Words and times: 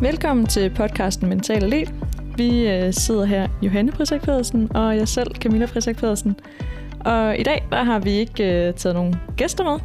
Velkommen 0.00 0.46
til 0.46 0.70
podcasten 0.70 1.28
Mental 1.28 1.62
Liv. 1.62 1.86
Vi 2.36 2.68
øh, 2.68 2.92
sidder 2.92 3.24
her, 3.24 3.48
Johanne 3.62 3.92
Frisak 3.92 4.22
Pedersen 4.22 4.76
og 4.76 4.96
jeg 4.96 5.08
selv, 5.08 5.34
Camilla 5.34 5.66
Frisak 5.66 5.96
Pedersen. 5.96 6.36
Og 7.00 7.38
i 7.38 7.42
dag 7.42 7.66
der 7.70 7.82
har 7.82 7.98
vi 7.98 8.10
ikke 8.10 8.68
øh, 8.68 8.74
taget 8.74 8.94
nogen 8.94 9.16
gæster 9.36 9.64
med. 9.64 9.80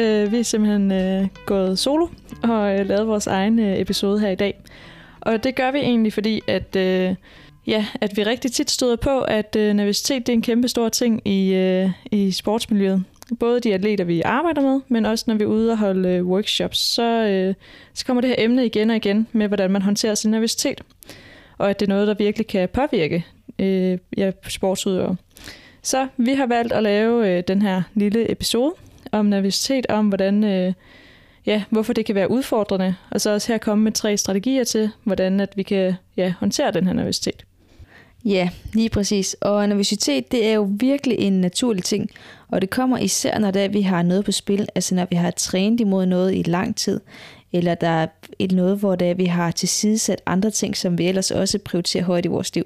Øh, 0.00 0.32
vi 0.32 0.38
er 0.38 0.42
simpelthen 0.42 0.92
øh, 0.92 1.28
gået 1.46 1.78
solo 1.78 2.08
og 2.42 2.80
øh, 2.80 2.86
lavet 2.86 3.06
vores 3.06 3.26
egen 3.26 3.58
øh, 3.58 3.80
episode 3.80 4.20
her 4.20 4.30
i 4.30 4.34
dag. 4.34 4.60
Og 5.20 5.44
det 5.44 5.54
gør 5.54 5.70
vi 5.70 5.78
egentlig, 5.78 6.12
fordi 6.12 6.40
at, 6.48 6.76
øh, 6.76 7.14
ja, 7.66 7.86
at 8.00 8.16
vi 8.16 8.22
rigtig 8.22 8.52
tit 8.52 8.70
støder 8.70 8.96
på, 8.96 9.20
at 9.20 9.56
øh, 9.58 9.74
nervøsitet 9.74 10.26
det 10.26 10.32
er 10.32 10.36
en 10.36 10.42
kæmpe 10.42 10.68
stor 10.68 10.88
ting 10.88 11.28
i, 11.28 11.54
øh, 11.54 11.90
i 12.10 12.30
sportsmiljøet. 12.30 13.04
Både 13.40 13.60
de 13.60 13.74
atleter, 13.74 14.04
vi 14.04 14.20
arbejder 14.20 14.62
med, 14.62 14.80
men 14.88 15.06
også 15.06 15.24
når 15.28 15.34
vi 15.34 15.44
er 15.44 15.48
ude 15.48 15.70
og 15.70 15.78
holde 15.78 16.08
øh, 16.08 16.26
workshops, 16.26 16.78
så, 16.78 17.02
øh, 17.02 17.54
så 17.94 18.06
kommer 18.06 18.20
det 18.20 18.30
her 18.30 18.36
emne 18.38 18.66
igen 18.66 18.90
og 18.90 18.96
igen 18.96 19.26
med, 19.32 19.48
hvordan 19.48 19.70
man 19.70 19.82
håndterer 19.82 20.14
sin 20.14 20.30
nervøsitet. 20.30 20.80
Og 21.58 21.70
at 21.70 21.80
det 21.80 21.86
er 21.86 21.88
noget, 21.88 22.08
der 22.08 22.14
virkelig 22.14 22.46
kan 22.46 22.68
påvirke 22.68 23.26
øh, 23.58 23.98
ja, 24.16 24.30
sportsudøvere. 24.48 25.16
Så 25.82 26.08
vi 26.16 26.34
har 26.34 26.46
valgt 26.46 26.72
at 26.72 26.82
lave 26.82 27.28
øh, 27.28 27.44
den 27.48 27.62
her 27.62 27.82
lille 27.94 28.30
episode 28.30 28.74
om 29.12 29.26
nervøsitet, 29.26 29.86
om 29.88 30.08
hvordan, 30.08 30.44
øh, 30.44 30.72
ja, 31.46 31.64
hvorfor 31.70 31.92
det 31.92 32.06
kan 32.06 32.14
være 32.14 32.30
udfordrende, 32.30 32.94
og 33.10 33.20
så 33.20 33.30
også 33.30 33.52
her 33.52 33.58
komme 33.58 33.84
med 33.84 33.92
tre 33.92 34.16
strategier 34.16 34.64
til, 34.64 34.90
hvordan 35.04 35.40
at 35.40 35.56
vi 35.56 35.62
kan 35.62 35.94
ja, 36.16 36.34
håndtere 36.38 36.72
den 36.72 36.86
her 36.86 36.94
nervøsitet. 36.94 37.44
Ja, 38.24 38.48
lige 38.72 38.88
præcis. 38.88 39.36
Og 39.40 39.68
nervøsitet, 39.68 40.32
det 40.32 40.46
er 40.46 40.52
jo 40.52 40.68
virkelig 40.70 41.18
en 41.18 41.40
naturlig 41.40 41.84
ting. 41.84 42.10
Og 42.48 42.60
det 42.60 42.70
kommer 42.70 42.98
især, 42.98 43.38
når 43.38 43.50
det 43.50 43.64
er, 43.64 43.68
vi 43.68 43.82
har 43.82 44.02
noget 44.02 44.24
på 44.24 44.32
spil. 44.32 44.68
Altså 44.74 44.94
når 44.94 45.06
vi 45.10 45.16
har 45.16 45.30
trænet 45.30 45.80
imod 45.80 46.06
noget 46.06 46.34
i 46.34 46.42
lang 46.42 46.76
tid. 46.76 47.00
Eller 47.52 47.74
der 47.74 47.88
er 47.88 48.06
et 48.38 48.52
noget, 48.52 48.78
hvor 48.78 48.96
det 48.96 49.10
er, 49.10 49.14
vi 49.14 49.24
har 49.24 49.50
tilsidesat 49.50 50.22
andre 50.26 50.50
ting, 50.50 50.76
som 50.76 50.98
vi 50.98 51.06
ellers 51.06 51.30
også 51.30 51.58
prioriterer 51.58 52.04
højt 52.04 52.24
i 52.24 52.28
vores 52.28 52.54
liv. 52.54 52.64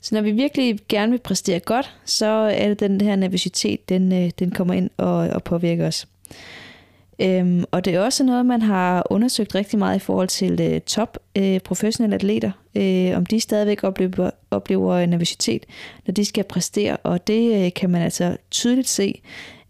Så 0.00 0.14
når 0.14 0.22
vi 0.22 0.30
virkelig 0.30 0.78
gerne 0.88 1.12
vil 1.12 1.18
præstere 1.18 1.60
godt, 1.60 1.94
så 2.04 2.26
er 2.26 2.68
det 2.68 2.80
den 2.80 3.00
her 3.00 3.16
nervøsitet, 3.16 3.88
den, 3.88 4.12
øh, 4.12 4.30
den 4.38 4.50
kommer 4.50 4.74
ind 4.74 4.90
og, 4.96 5.16
og 5.16 5.44
påvirker 5.44 5.86
os. 5.86 6.06
Øhm, 7.22 7.64
og 7.70 7.84
det 7.84 7.94
er 7.94 8.00
også 8.00 8.24
noget, 8.24 8.46
man 8.46 8.62
har 8.62 9.06
undersøgt 9.10 9.54
rigtig 9.54 9.78
meget 9.78 9.96
i 9.96 9.98
forhold 9.98 10.28
til 10.28 10.60
øh, 10.60 10.80
top 10.80 11.18
øh, 11.36 11.60
professionelle 11.60 12.14
atleter, 12.14 12.50
øh, 12.74 13.16
om 13.16 13.26
de 13.26 13.40
stadigvæk 13.40 13.84
oplever, 13.84 14.30
oplever 14.50 15.06
nervøsitet, 15.06 15.66
når 16.06 16.14
de 16.14 16.24
skal 16.24 16.44
præstere. 16.44 16.96
Og 16.96 17.26
det 17.26 17.64
øh, 17.64 17.72
kan 17.76 17.90
man 17.90 18.02
altså 18.02 18.36
tydeligt 18.50 18.88
se, 18.88 19.20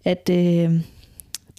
at 0.04 0.30
øh, 0.30 0.70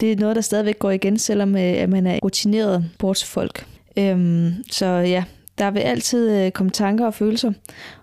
det 0.02 0.12
er 0.12 0.16
noget, 0.16 0.36
der 0.36 0.42
stadigvæk 0.42 0.80
går 0.80 0.92
igen, 0.92 1.18
selvom 1.18 1.56
øh, 1.56 1.62
at 1.62 1.90
man 1.90 2.08
er 2.08 2.20
rutineret 2.24 2.86
sportsfolk. 2.94 3.66
Øhm, 3.98 4.54
så 4.72 4.86
ja, 4.86 5.24
der 5.58 5.72
vil 5.72 5.80
altid 5.80 6.32
øh, 6.32 6.52
komme 6.52 6.72
tanker 6.72 7.06
og 7.06 7.14
følelser, 7.14 7.52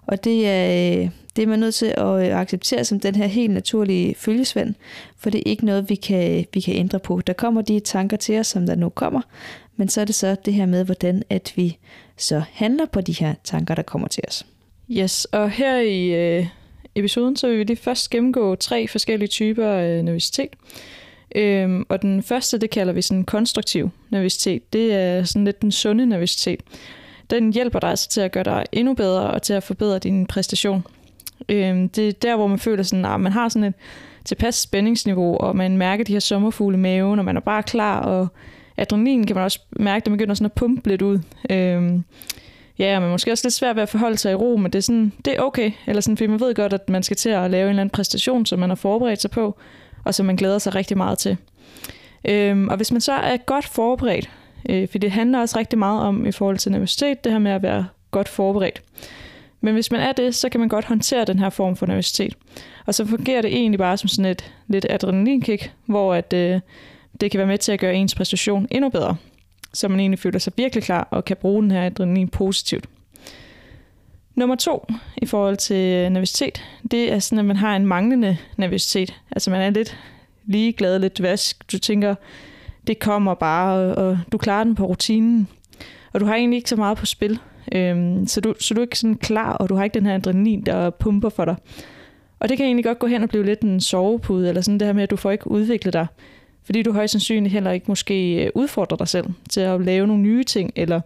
og 0.07 0.25
det 0.25 0.49
er, 0.49 1.01
øh, 1.03 1.11
det 1.37 1.43
er 1.43 1.47
man 1.47 1.59
nødt 1.59 1.75
til 1.75 1.95
at 1.97 2.27
øh, 2.27 2.41
acceptere 2.41 2.85
som 2.85 3.01
den 3.01 3.15
her 3.15 3.27
helt 3.27 3.53
naturlige 3.53 4.15
følgesvend, 4.15 4.75
for 5.21 5.31
det 5.31 5.39
er 5.39 5.51
ikke 5.51 5.65
noget, 5.65 5.91
vi 5.91 5.95
kan, 5.95 6.45
vi 6.55 6.61
kan 6.61 6.75
ændre 6.75 6.99
på. 6.99 7.21
Der 7.27 7.33
kommer 7.33 7.63
de 7.63 7.81
tanker 7.81 8.17
til 8.17 8.39
os, 8.39 8.47
som 8.47 8.67
der 8.67 8.75
nu 8.75 8.89
kommer, 8.89 9.21
men 9.77 9.89
så 9.89 10.01
er 10.01 10.05
det 10.05 10.15
så 10.15 10.37
det 10.45 10.55
her 10.55 10.67
med, 10.67 10.85
hvordan 10.85 11.23
at 11.31 11.53
vi 11.57 11.79
så 12.17 12.43
handler 12.53 12.87
på 12.87 13.01
de 13.01 13.13
her 13.13 13.35
tanker, 13.45 13.75
der 13.75 13.83
kommer 13.83 14.09
til 14.09 14.25
os. 14.29 14.47
Yes, 14.91 15.25
og 15.25 15.51
her 15.51 15.77
i 15.77 16.07
øh, 16.39 16.47
episoden, 16.95 17.37
så 17.37 17.49
vil 17.49 17.59
vi 17.59 17.65
lige 17.65 17.77
først 17.77 18.11
gennemgå 18.11 18.55
tre 18.55 18.89
forskellige 18.89 19.29
typer 19.29 19.67
af 19.67 20.05
nervøsitet. 20.05 20.51
Øhm, 21.35 21.87
og 21.89 22.03
den 22.03 22.23
første, 22.23 22.59
det 22.59 22.71
kalder 22.71 22.93
vi 22.93 23.03
sådan 23.03 23.25
konstruktiv 23.25 23.91
nervøsitet. 24.11 24.73
Det 24.73 24.95
er 24.95 25.25
sådan 25.25 25.45
lidt 25.45 25.63
den 25.63 25.73
sunde 25.73 26.07
nervøsitet. 26.07 26.61
Den 27.31 27.53
hjælper 27.53 27.79
dig 27.79 27.91
altså 27.91 28.09
til 28.09 28.21
at 28.21 28.33
gøre 28.33 28.45
dig 28.45 28.67
endnu 28.73 28.95
bedre 28.95 29.31
og 29.31 29.43
til 29.43 29.53
at 29.53 29.63
forbedre 29.63 29.99
din 29.99 30.27
præstation. 30.27 30.83
Øhm, 31.49 31.89
det 31.89 32.09
er 32.09 32.13
der, 32.13 32.37
hvor 32.37 32.47
man 32.47 32.59
føler 32.59 32.83
sådan, 32.83 33.05
at 33.05 33.21
man 33.21 33.33
har 33.33 33.49
sådan 33.49 33.69
et 33.69 33.75
tilpas 34.25 34.55
spændingsniveau, 34.55 35.37
og 35.37 35.57
man 35.57 35.77
mærker 35.77 36.05
de 36.05 36.13
her 36.13 36.21
sommerfugle 36.21 36.77
i 36.77 36.81
maven, 36.81 37.19
og 37.19 37.25
man 37.25 37.37
er 37.37 37.41
bare 37.41 37.63
klar, 37.63 38.01
og 38.01 38.29
adrenalin 38.77 39.27
kan 39.27 39.37
man 39.37 39.45
også 39.45 39.61
mærke, 39.71 40.05
der 40.05 40.11
begynder 40.11 40.35
sådan 40.35 40.45
at 40.45 40.53
pumpe 40.53 40.89
lidt 40.89 41.03
ud. 41.03 41.19
Øhm, 41.51 42.05
ja, 42.79 43.01
man 43.01 43.09
er 43.09 43.13
måske 43.13 43.33
også 43.33 43.47
lidt 43.47 43.55
svært 43.55 43.77
ved 43.77 43.83
at 43.83 43.89
forholde 43.89 44.19
sig 44.19 44.33
i 44.33 44.35
ro, 44.35 44.57
men 44.57 44.73
det 44.73 44.79
er, 44.79 44.83
sådan, 44.83 45.13
det 45.25 45.37
er 45.37 45.41
okay. 45.41 45.73
Eller 45.87 46.01
sådan, 46.01 46.17
fordi 46.17 46.27
man 46.27 46.41
ved 46.41 46.55
godt, 46.55 46.73
at 46.73 46.89
man 46.89 47.03
skal 47.03 47.17
til 47.17 47.29
at 47.29 47.51
lave 47.51 47.65
en 47.65 47.69
eller 47.69 47.81
anden 47.81 47.91
præstation, 47.91 48.47
som 48.47 48.59
man 48.59 48.71
har 48.71 48.77
forberedt 48.77 49.21
sig 49.21 49.31
på, 49.31 49.59
og 50.05 50.15
som 50.15 50.27
man 50.27 50.37
glæder 50.37 50.59
sig 50.59 50.75
rigtig 50.75 50.97
meget 50.97 51.19
til. 51.19 51.37
Øhm, 52.25 52.69
og 52.69 52.77
hvis 52.77 52.93
man 52.93 53.01
så 53.01 53.13
er 53.13 53.37
godt 53.37 53.67
forberedt, 53.67 54.31
øh, 54.69 54.89
for 54.89 54.99
det 54.99 55.11
handler 55.11 55.41
også 55.41 55.59
rigtig 55.59 55.79
meget 55.79 56.03
om 56.03 56.27
i 56.27 56.33
forhold 56.33 56.59
til 56.59 56.73
nervøsitet, 56.73 57.25
det 57.25 57.33
her 57.33 57.39
med 57.39 57.53
at 57.53 57.63
være 57.63 57.87
godt 58.11 58.29
forberedt. 58.29 58.83
Men 59.61 59.75
hvis 59.75 59.91
man 59.91 60.01
er 60.01 60.13
det, 60.13 60.35
så 60.35 60.49
kan 60.49 60.61
man 60.61 60.69
godt 60.69 60.85
håndtere 60.85 61.25
den 61.25 61.39
her 61.39 61.51
form 61.51 61.77
for 61.77 61.87
nervøsitet. 61.87 62.37
Og 62.87 62.95
så 62.95 63.07
fungerer 63.07 63.43
det 63.43 63.53
egentlig 63.53 63.79
bare 63.79 63.97
som 63.97 64.09
sådan 64.09 64.31
et 64.31 64.53
lidt 64.69 64.87
adrenalinkick, 64.91 65.73
hvor 65.87 66.15
at, 66.15 66.33
øh, 66.33 66.61
det 67.21 67.31
kan 67.31 67.39
være 67.39 67.47
med 67.47 67.59
til 67.59 67.73
at 67.73 67.81
gøre 67.81 67.95
ens 67.95 68.15
præstation 68.15 68.69
endnu 68.71 68.89
bedre. 68.89 69.17
Så 69.73 69.89
man 69.89 70.01
egentlig 70.01 70.19
føler 70.19 70.39
sig 70.39 70.53
virkelig 70.57 70.85
klar 70.85 71.09
og 71.11 71.25
kan 71.25 71.37
bruge 71.37 71.63
den 71.63 71.71
her 71.71 71.87
adrenalin 71.87 72.29
positivt. 72.29 72.85
Nummer 74.35 74.57
to 74.57 74.87
i 75.17 75.27
forhold 75.27 75.57
til 75.57 76.13
nervøsitet, 76.13 76.63
det 76.91 77.13
er 77.13 77.19
sådan, 77.19 77.39
at 77.39 77.45
man 77.45 77.57
har 77.57 77.77
en 77.77 77.87
manglende 77.87 78.37
nervøsitet. 78.57 79.15
Altså 79.31 79.51
man 79.51 79.61
er 79.61 79.71
lidt 79.71 79.99
ligeglad, 80.45 80.99
lidt 80.99 81.23
vask. 81.23 81.73
Du 81.73 81.79
tænker, 81.79 82.15
det 82.87 82.99
kommer 82.99 83.35
bare, 83.35 83.95
og 83.95 84.19
du 84.33 84.39
klarer 84.39 84.65
den 84.65 84.75
på 84.75 84.87
rutinen. 84.87 85.49
Og 86.13 86.21
du 86.21 86.27
har 86.27 86.35
egentlig 86.35 86.57
ikke 86.57 86.69
så 86.71 86.77
meget 86.77 86.99
på 86.99 87.07
spil. 87.07 87.39
Øhm, 87.73 88.27
så, 88.27 88.41
du, 88.41 88.55
så 88.61 88.75
du 88.75 88.81
er 88.81 88.85
ikke 88.85 88.99
sådan 88.99 89.15
klar, 89.15 89.53
og 89.53 89.69
du 89.69 89.75
har 89.75 89.85
ikke 89.85 89.95
den 89.95 90.07
her 90.07 90.15
adrenalin, 90.15 90.63
der 90.67 90.91
pumper 90.91 91.29
for 91.29 91.45
dig. 91.45 91.57
Og 92.41 92.49
det 92.49 92.57
kan 92.57 92.67
egentlig 92.67 92.85
godt 92.85 92.99
gå 92.99 93.07
hen 93.07 93.23
og 93.23 93.29
blive 93.29 93.45
lidt 93.45 93.61
en 93.61 93.81
sovepude, 93.81 94.49
eller 94.49 94.63
sådan 94.63 94.81
det 94.81 94.87
her 94.87 94.93
med, 94.93 95.03
at 95.03 95.11
du 95.11 95.17
får 95.17 95.31
ikke 95.31 95.51
udviklet 95.51 95.93
dig. 95.93 96.07
Fordi 96.65 96.83
du 96.83 96.93
højst 96.93 97.13
sandsynligt 97.13 97.53
heller 97.53 97.71
ikke 97.71 97.87
måske 97.89 98.45
øh, 98.45 98.51
udfordrer 98.55 98.97
dig 98.97 99.09
selv 99.09 99.27
til 99.49 99.61
at 99.61 99.81
lave 99.81 100.07
nogle 100.07 100.23
nye 100.23 100.45
ting, 100.45 100.73
eller 100.77 101.01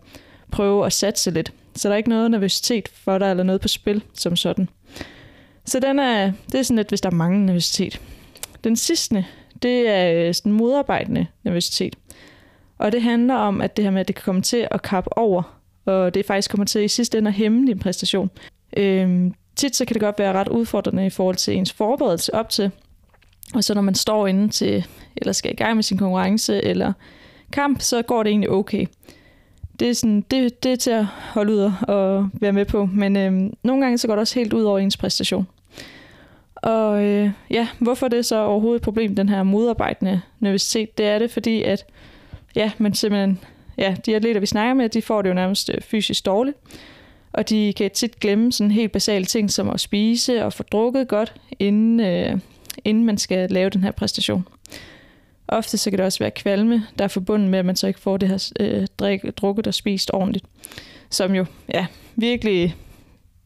prøve 0.52 0.86
at 0.86 0.92
satse 0.92 1.30
lidt. 1.30 1.52
Så 1.74 1.88
der 1.88 1.92
er 1.92 1.96
ikke 1.96 2.08
noget 2.08 2.30
nervøsitet 2.30 2.88
for 2.88 3.18
dig, 3.18 3.30
eller 3.30 3.44
noget 3.44 3.60
på 3.60 3.68
spil 3.68 4.02
som 4.14 4.36
sådan. 4.36 4.68
Så 5.64 5.80
den 5.80 5.98
er, 5.98 6.32
det 6.52 6.58
er 6.58 6.62
sådan 6.62 6.76
lidt, 6.76 6.88
hvis 6.88 7.00
der 7.00 7.10
er 7.10 7.14
mange 7.14 7.46
nervøsitet. 7.46 8.00
Den 8.64 8.76
sidste, 8.76 9.26
det 9.62 9.88
er 9.88 10.28
øh, 10.28 10.34
sådan 10.34 10.52
modarbejdende 10.52 11.26
nervøsitet. 11.42 11.96
Og 12.78 12.92
det 12.92 13.02
handler 13.02 13.34
om, 13.34 13.60
at 13.60 13.76
det 13.76 13.84
her 13.84 13.90
med, 13.90 14.00
at 14.00 14.08
det 14.08 14.16
kan 14.16 14.22
komme 14.24 14.42
til 14.42 14.68
at 14.70 14.82
kappe 14.82 15.18
over, 15.18 15.53
og 15.84 16.14
det 16.14 16.26
faktisk 16.26 16.50
kommer 16.50 16.64
til 16.64 16.84
i 16.84 16.88
sidste 16.88 17.18
ende 17.18 17.28
at 17.28 17.34
hæmme 17.34 17.66
din 17.66 17.78
præstation. 17.78 18.30
Øhm, 18.76 19.34
tit 19.56 19.76
så 19.76 19.84
kan 19.84 19.94
det 19.94 20.02
godt 20.02 20.18
være 20.18 20.32
ret 20.32 20.48
udfordrende 20.48 21.06
i 21.06 21.10
forhold 21.10 21.36
til 21.36 21.56
ens 21.56 21.72
forberedelse 21.72 22.34
op 22.34 22.48
til. 22.48 22.70
Og 23.54 23.64
så 23.64 23.74
når 23.74 23.82
man 23.82 23.94
står 23.94 24.26
inde 24.26 24.48
til, 24.48 24.86
eller 25.16 25.32
skal 25.32 25.52
i 25.52 25.54
gang 25.54 25.74
med 25.74 25.82
sin 25.82 25.98
konkurrence 25.98 26.64
eller 26.64 26.92
kamp, 27.52 27.80
så 27.80 28.02
går 28.02 28.22
det 28.22 28.30
egentlig 28.30 28.50
okay. 28.50 28.86
Det 29.80 29.90
er, 29.90 29.94
sådan, 29.94 30.20
det, 30.20 30.62
det 30.62 30.72
er 30.72 30.76
til 30.76 30.90
at 30.90 31.04
holde 31.04 31.52
ud 31.52 31.72
og 31.88 32.28
være 32.32 32.52
med 32.52 32.64
på, 32.64 32.86
men 32.86 33.16
øhm, 33.16 33.52
nogle 33.62 33.82
gange 33.82 33.98
så 33.98 34.06
går 34.06 34.14
det 34.14 34.20
også 34.20 34.34
helt 34.34 34.52
ud 34.52 34.62
over 34.62 34.78
ens 34.78 34.96
præstation. 34.96 35.46
Og 36.54 37.04
øh, 37.04 37.30
ja, 37.50 37.68
hvorfor 37.78 38.08
det 38.08 38.18
er 38.18 38.22
så 38.22 38.36
overhovedet 38.36 38.80
et 38.80 38.84
problem, 38.84 39.14
den 39.14 39.28
her 39.28 39.42
modarbejdende 39.42 40.20
nervøsitet? 40.40 40.98
Det 40.98 41.06
er 41.06 41.18
det, 41.18 41.30
fordi 41.30 41.62
at 41.62 41.84
ja, 42.56 42.72
man 42.78 42.94
simpelthen, 42.94 43.40
ja, 43.78 43.96
de 44.06 44.16
atleter, 44.16 44.40
vi 44.40 44.46
snakker 44.46 44.74
med, 44.74 44.88
de 44.88 45.02
får 45.02 45.22
det 45.22 45.28
jo 45.28 45.34
nærmest 45.34 45.70
øh, 45.74 45.80
fysisk 45.80 46.26
dårligt. 46.26 46.56
Og 47.32 47.48
de 47.48 47.72
kan 47.76 47.90
tit 47.90 48.20
glemme 48.20 48.52
sådan 48.52 48.70
helt 48.70 48.92
basale 48.92 49.24
ting, 49.24 49.50
som 49.50 49.70
at 49.70 49.80
spise 49.80 50.44
og 50.44 50.52
få 50.52 50.62
drukket 50.62 51.08
godt, 51.08 51.34
inden, 51.58 52.00
øh, 52.00 52.38
inden 52.84 53.04
man 53.04 53.18
skal 53.18 53.50
lave 53.50 53.70
den 53.70 53.84
her 53.84 53.90
præstation. 53.90 54.48
Ofte 55.48 55.78
så 55.78 55.90
kan 55.90 55.98
det 55.98 56.06
også 56.06 56.18
være 56.18 56.30
kvalme, 56.30 56.86
der 56.98 57.04
er 57.04 57.08
forbundet 57.08 57.50
med, 57.50 57.58
at 57.58 57.64
man 57.64 57.76
så 57.76 57.86
ikke 57.86 58.00
får 58.00 58.16
det 58.16 58.28
her 58.28 58.52
øh, 58.60 58.86
drik, 58.98 59.22
drukket 59.36 59.66
og 59.66 59.74
spist 59.74 60.10
ordentligt. 60.12 60.44
Som 61.10 61.34
jo 61.34 61.46
ja, 61.74 61.86
virkelig 62.16 62.76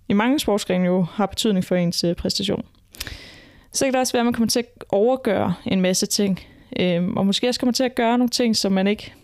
i 0.09 0.13
mange 0.13 0.39
sportsgrene 0.39 0.87
jo 0.87 1.03
har 1.03 1.27
betydning 1.27 1.65
for 1.65 1.77
ens 1.77 2.05
øh, 2.05 2.15
præstation. 2.15 2.65
Så 3.73 3.85
kan 3.85 3.93
det 3.93 4.01
også 4.01 4.13
være, 4.13 4.21
at 4.21 4.27
man 4.27 4.35
kommer 4.35 4.49
til 4.49 4.59
at 4.59 4.85
overgøre 4.89 5.55
en 5.67 5.81
masse 5.81 6.07
ting. 6.07 6.41
Øh, 6.81 7.09
og 7.09 7.27
måske 7.27 7.49
også 7.49 7.61
kommer 7.61 7.73
til 7.73 7.85
at 7.85 7.95
gøre 7.95 8.19
nogle 8.19 8.31
ting, 8.31 8.57
som 8.57 8.73
man 8.73 8.87
ikke 8.87 9.15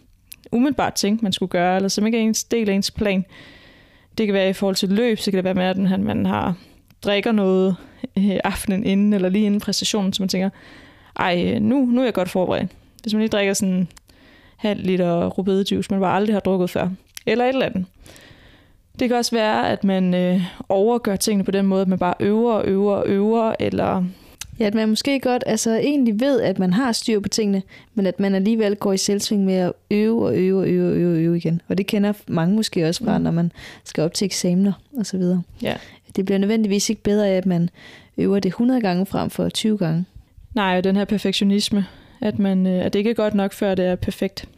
umiddelbart 0.54 0.94
tænkte, 0.94 1.24
man 1.24 1.32
skulle 1.32 1.50
gøre, 1.50 1.76
eller 1.76 1.88
som 1.88 2.06
ikke 2.06 2.18
er 2.18 2.22
en 2.22 2.34
del 2.50 2.70
af 2.70 2.74
ens 2.74 2.90
plan. 2.90 3.24
Det 4.18 4.26
kan 4.26 4.34
være 4.34 4.48
i 4.48 4.52
forhold 4.52 4.76
til 4.76 4.88
løb, 4.88 5.18
så 5.18 5.30
kan 5.30 5.36
det 5.36 5.44
være 5.44 5.54
med, 5.54 5.92
at 5.92 6.00
man 6.00 6.26
har 6.26 6.54
drikker 7.02 7.32
noget 7.32 7.76
øh, 8.18 8.36
aftenen 8.44 8.84
inden, 8.84 9.12
eller 9.12 9.28
lige 9.28 9.46
inden 9.46 9.60
præstationen, 9.60 10.12
så 10.12 10.22
man 10.22 10.28
tænker, 10.28 10.50
ej, 11.16 11.58
nu, 11.58 11.84
nu 11.84 12.00
er 12.00 12.04
jeg 12.04 12.14
godt 12.14 12.28
forberedt. 12.28 12.70
Hvis 13.02 13.14
man 13.14 13.20
lige 13.20 13.28
drikker 13.28 13.54
sådan 13.54 13.74
en 13.74 13.88
halv 14.56 14.80
liter 14.86 15.26
rubedejuice, 15.26 15.90
man 15.90 16.00
bare 16.00 16.16
aldrig 16.16 16.34
har 16.34 16.40
drukket 16.40 16.70
før. 16.70 16.88
Eller 17.26 17.44
et 17.44 17.48
eller 17.48 17.66
andet. 17.66 17.86
Det 18.98 19.08
kan 19.08 19.16
også 19.16 19.36
være, 19.36 19.68
at 19.68 19.84
man 19.84 20.14
øh, 20.14 20.40
overgør 20.68 21.16
tingene 21.16 21.44
på 21.44 21.50
den 21.50 21.66
måde, 21.66 21.82
at 21.82 21.88
man 21.88 21.98
bare 21.98 22.14
øver 22.20 22.52
og 22.52 22.64
øver 22.64 22.94
og 22.94 23.06
øver, 23.06 23.54
eller 23.60 24.04
Ja, 24.60 24.64
at 24.64 24.74
man 24.74 24.88
måske 24.88 25.20
godt 25.20 25.44
altså, 25.46 25.76
egentlig 25.76 26.20
ved, 26.20 26.40
at 26.40 26.58
man 26.58 26.72
har 26.72 26.92
styr 26.92 27.20
på 27.20 27.28
tingene, 27.28 27.62
men 27.94 28.06
at 28.06 28.20
man 28.20 28.34
alligevel 28.34 28.76
går 28.76 28.92
i 28.92 28.96
selvsving 28.96 29.44
med 29.44 29.54
at 29.54 29.72
øve 29.90 30.26
og 30.26 30.36
øve 30.36 30.60
og 30.60 30.68
øve 30.68 30.90
og 30.90 30.96
øve, 30.96 31.14
og 31.14 31.18
øve 31.18 31.36
igen. 31.36 31.62
Og 31.68 31.78
det 31.78 31.86
kender 31.86 32.12
mange 32.26 32.56
måske 32.56 32.88
også 32.88 33.04
fra, 33.04 33.18
mm. 33.18 33.24
når 33.24 33.30
man 33.30 33.52
skal 33.84 34.04
op 34.04 34.14
til 34.14 34.24
eksamener 34.24 34.72
og 34.96 35.06
så 35.06 35.16
videre. 35.16 35.42
Ja. 35.62 35.74
Det 36.16 36.24
bliver 36.24 36.38
nødvendigvis 36.38 36.90
ikke 36.90 37.02
bedre 37.02 37.28
af, 37.28 37.36
at 37.36 37.46
man 37.46 37.70
øver 38.18 38.40
det 38.40 38.48
100 38.48 38.80
gange 38.80 39.06
frem 39.06 39.30
for 39.30 39.48
20 39.48 39.78
gange. 39.78 40.04
Nej, 40.54 40.78
og 40.78 40.84
den 40.84 40.96
her 40.96 41.04
perfektionisme, 41.04 41.86
at, 42.20 42.38
man, 42.38 42.66
øh, 42.66 42.84
at 42.84 42.92
det 42.92 42.98
ikke 42.98 43.10
er 43.10 43.14
godt 43.14 43.34
nok, 43.34 43.52
før 43.52 43.74
det 43.74 43.84
er 43.84 43.96
perfekt. 43.96 44.48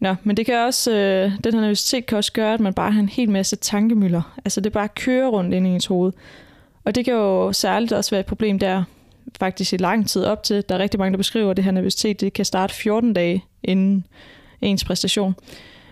Nå, 0.00 0.14
men 0.22 0.36
det 0.36 0.46
kan 0.46 0.54
også, 0.54 0.92
øh, 0.92 1.32
den 1.44 1.54
her 1.54 1.60
nervøsitet 1.60 2.06
kan 2.06 2.18
også 2.18 2.32
gøre, 2.32 2.54
at 2.54 2.60
man 2.60 2.74
bare 2.74 2.92
har 2.92 3.00
en 3.00 3.08
hel 3.08 3.30
masse 3.30 3.56
tankemøller. 3.56 4.38
Altså 4.44 4.60
det 4.60 4.72
bare 4.72 4.88
kører 4.88 5.28
rundt 5.28 5.54
ind 5.54 5.66
i 5.66 5.70
ens 5.70 5.86
hoved. 5.86 6.12
Og 6.84 6.94
det 6.94 7.04
kan 7.04 7.14
jo 7.14 7.52
særligt 7.52 7.92
også 7.92 8.10
være 8.10 8.20
et 8.20 8.26
problem 8.26 8.58
der, 8.58 8.84
faktisk 9.38 9.72
i 9.72 9.76
lang 9.76 10.08
tid 10.08 10.24
op 10.24 10.42
til. 10.42 10.64
Der 10.68 10.74
er 10.74 10.78
rigtig 10.78 11.00
mange, 11.00 11.12
der 11.12 11.16
beskriver, 11.16 11.50
at 11.50 11.56
det 11.56 11.64
her 11.64 11.72
nervøsitet 11.72 12.20
det 12.20 12.32
kan 12.32 12.44
starte 12.44 12.74
14 12.74 13.12
dage 13.12 13.44
inden 13.62 14.04
ens 14.60 14.84
præstation. 14.84 15.34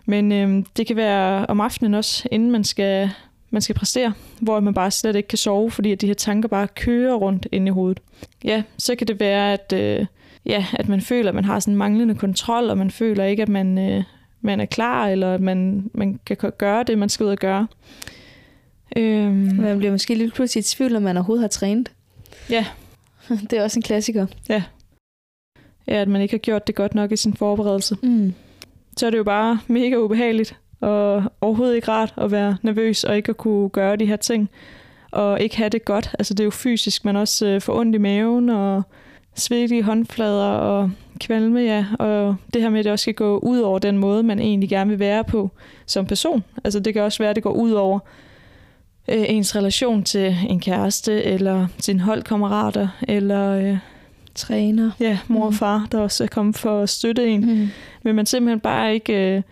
Men 0.06 0.32
øh, 0.32 0.64
det 0.76 0.86
kan 0.86 0.96
være 0.96 1.46
om 1.46 1.60
aftenen 1.60 1.94
også, 1.94 2.28
inden 2.30 2.50
man 2.50 2.64
skal, 2.64 3.10
man 3.50 3.62
skal 3.62 3.74
præstere, 3.74 4.12
hvor 4.40 4.60
man 4.60 4.74
bare 4.74 4.90
slet 4.90 5.16
ikke 5.16 5.28
kan 5.28 5.38
sove, 5.38 5.70
fordi 5.70 5.92
at 5.92 6.00
de 6.00 6.06
her 6.06 6.14
tanker 6.14 6.48
bare 6.48 6.68
kører 6.68 7.14
rundt 7.14 7.46
inde 7.52 7.66
i 7.66 7.70
hovedet. 7.70 8.00
Ja, 8.44 8.62
så 8.78 8.94
kan 8.94 9.06
det 9.06 9.20
være, 9.20 9.52
at, 9.52 9.72
øh, 9.72 10.06
ja, 10.46 10.66
at 10.72 10.88
man 10.88 11.00
føler, 11.00 11.28
at 11.28 11.34
man 11.34 11.44
har 11.44 11.60
sådan 11.60 11.76
manglende 11.76 12.14
kontrol, 12.14 12.70
og 12.70 12.78
man 12.78 12.90
føler 12.90 13.24
ikke, 13.24 13.42
at 13.42 13.48
man, 13.48 13.78
øh, 13.78 14.02
man 14.40 14.60
er 14.60 14.66
klar, 14.66 15.08
eller 15.08 15.34
at 15.34 15.40
man, 15.40 15.90
man 15.94 16.20
kan 16.26 16.36
gøre 16.58 16.82
det, 16.82 16.98
man 16.98 17.08
skal 17.08 17.24
ud 17.24 17.30
og 17.30 17.36
gøre. 17.36 17.66
Øhm. 18.96 19.54
Man 19.56 19.78
bliver 19.78 19.92
måske 19.92 20.14
lidt 20.14 20.34
pludselig 20.34 20.60
i 20.60 20.64
tvivl, 20.64 20.96
om 20.96 21.02
man 21.02 21.16
overhovedet 21.16 21.42
har 21.42 21.48
trænet. 21.48 21.92
Ja. 22.50 22.66
Det 23.50 23.52
er 23.52 23.62
også 23.62 23.78
en 23.78 23.82
klassiker. 23.82 24.26
Ja. 24.48 24.62
Ja, 25.86 25.94
at 25.94 26.08
man 26.08 26.22
ikke 26.22 26.32
har 26.32 26.38
gjort 26.38 26.66
det 26.66 26.74
godt 26.74 26.94
nok 26.94 27.12
i 27.12 27.16
sin 27.16 27.34
forberedelse. 27.34 27.96
Mm. 28.02 28.34
Så 28.96 29.06
er 29.06 29.10
det 29.10 29.18
jo 29.18 29.24
bare 29.24 29.60
mega 29.66 29.96
ubehageligt, 29.96 30.56
og 30.80 31.22
overhovedet 31.40 31.74
ikke 31.74 31.88
rart 31.88 32.14
at 32.16 32.30
være 32.30 32.56
nervøs, 32.62 33.04
og 33.04 33.16
ikke 33.16 33.30
at 33.30 33.36
kunne 33.36 33.68
gøre 33.68 33.96
de 33.96 34.06
her 34.06 34.16
ting, 34.16 34.50
og 35.10 35.40
ikke 35.40 35.56
have 35.56 35.68
det 35.68 35.84
godt. 35.84 36.10
Altså 36.18 36.34
det 36.34 36.40
er 36.40 36.44
jo 36.44 36.50
fysisk, 36.50 37.04
man 37.04 37.16
også 37.16 37.46
øh, 37.46 37.60
får 37.60 37.78
ondt 37.78 37.94
i 37.94 37.98
maven, 37.98 38.48
og 38.48 38.82
svedige 39.34 39.82
håndflader, 39.82 40.46
og 40.46 40.90
kvalme, 41.20 41.60
ja. 41.60 41.86
Og 41.98 42.36
det 42.54 42.62
her 42.62 42.68
med, 42.68 42.78
at 42.78 42.84
det 42.84 42.92
også 42.92 43.02
skal 43.02 43.14
gå 43.14 43.38
ud 43.38 43.58
over 43.58 43.78
den 43.78 43.98
måde, 43.98 44.22
man 44.22 44.38
egentlig 44.38 44.68
gerne 44.68 44.90
vil 44.90 44.98
være 44.98 45.24
på 45.24 45.50
som 45.86 46.06
person. 46.06 46.44
Altså 46.64 46.80
det 46.80 46.92
kan 46.94 47.02
også 47.02 47.18
være, 47.18 47.30
at 47.30 47.36
det 47.36 47.42
går 47.42 47.52
ud 47.52 47.72
over 47.72 47.98
øh, 49.08 49.24
ens 49.28 49.56
relation 49.56 50.04
til 50.04 50.36
en 50.48 50.60
kæreste, 50.60 51.22
eller 51.22 51.66
sine 51.78 52.00
holdkammerater, 52.00 52.88
eller 53.08 53.50
øh, 53.50 53.78
træner. 54.34 54.90
Ja, 55.00 55.18
mor 55.28 55.44
og 55.44 55.50
mm. 55.50 55.56
far, 55.56 55.88
der 55.92 56.00
også 56.00 56.24
er 56.24 56.28
kommet 56.28 56.56
for 56.56 56.82
at 56.82 56.88
støtte 56.88 57.26
en. 57.26 57.40
Mm. 57.40 57.68
Men 58.02 58.16
man 58.16 58.26
simpelthen 58.26 58.60
bare 58.60 58.94
ikke 58.94 59.36
øh, 59.36 59.42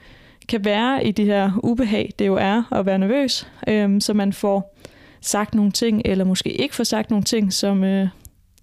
kan 0.48 0.64
være 0.64 1.06
i 1.06 1.10
de 1.10 1.24
her 1.24 1.50
ubehag, 1.62 2.12
det 2.18 2.26
jo 2.26 2.34
er 2.34 2.62
at 2.72 2.86
være 2.86 2.98
nervøs, 2.98 3.48
øh, 3.68 4.00
så 4.00 4.14
man 4.14 4.32
får 4.32 4.76
sagt 5.20 5.54
nogle 5.54 5.70
ting, 5.70 6.02
eller 6.04 6.24
måske 6.24 6.52
ikke 6.52 6.74
får 6.74 6.84
sagt 6.84 7.10
nogle 7.10 7.24
ting, 7.24 7.52
som, 7.52 7.84
øh, 7.84 8.08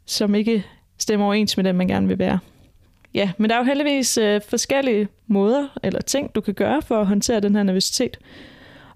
som 0.05 0.35
ikke 0.35 0.65
stemmer 0.97 1.25
overens 1.25 1.57
med 1.57 1.63
den, 1.63 1.75
man 1.75 1.87
gerne 1.87 2.07
vil 2.07 2.19
være. 2.19 2.39
Ja, 3.13 3.31
men 3.37 3.49
der 3.49 3.55
er 3.55 3.59
jo 3.59 3.65
heldigvis 3.65 4.17
øh, 4.17 4.41
forskellige 4.49 5.07
måder 5.27 5.67
eller 5.83 6.01
ting, 6.01 6.35
du 6.35 6.41
kan 6.41 6.53
gøre 6.53 6.81
for 6.81 7.01
at 7.01 7.07
håndtere 7.07 7.39
den 7.39 7.55
her 7.55 7.63
nervøsitet 7.63 8.19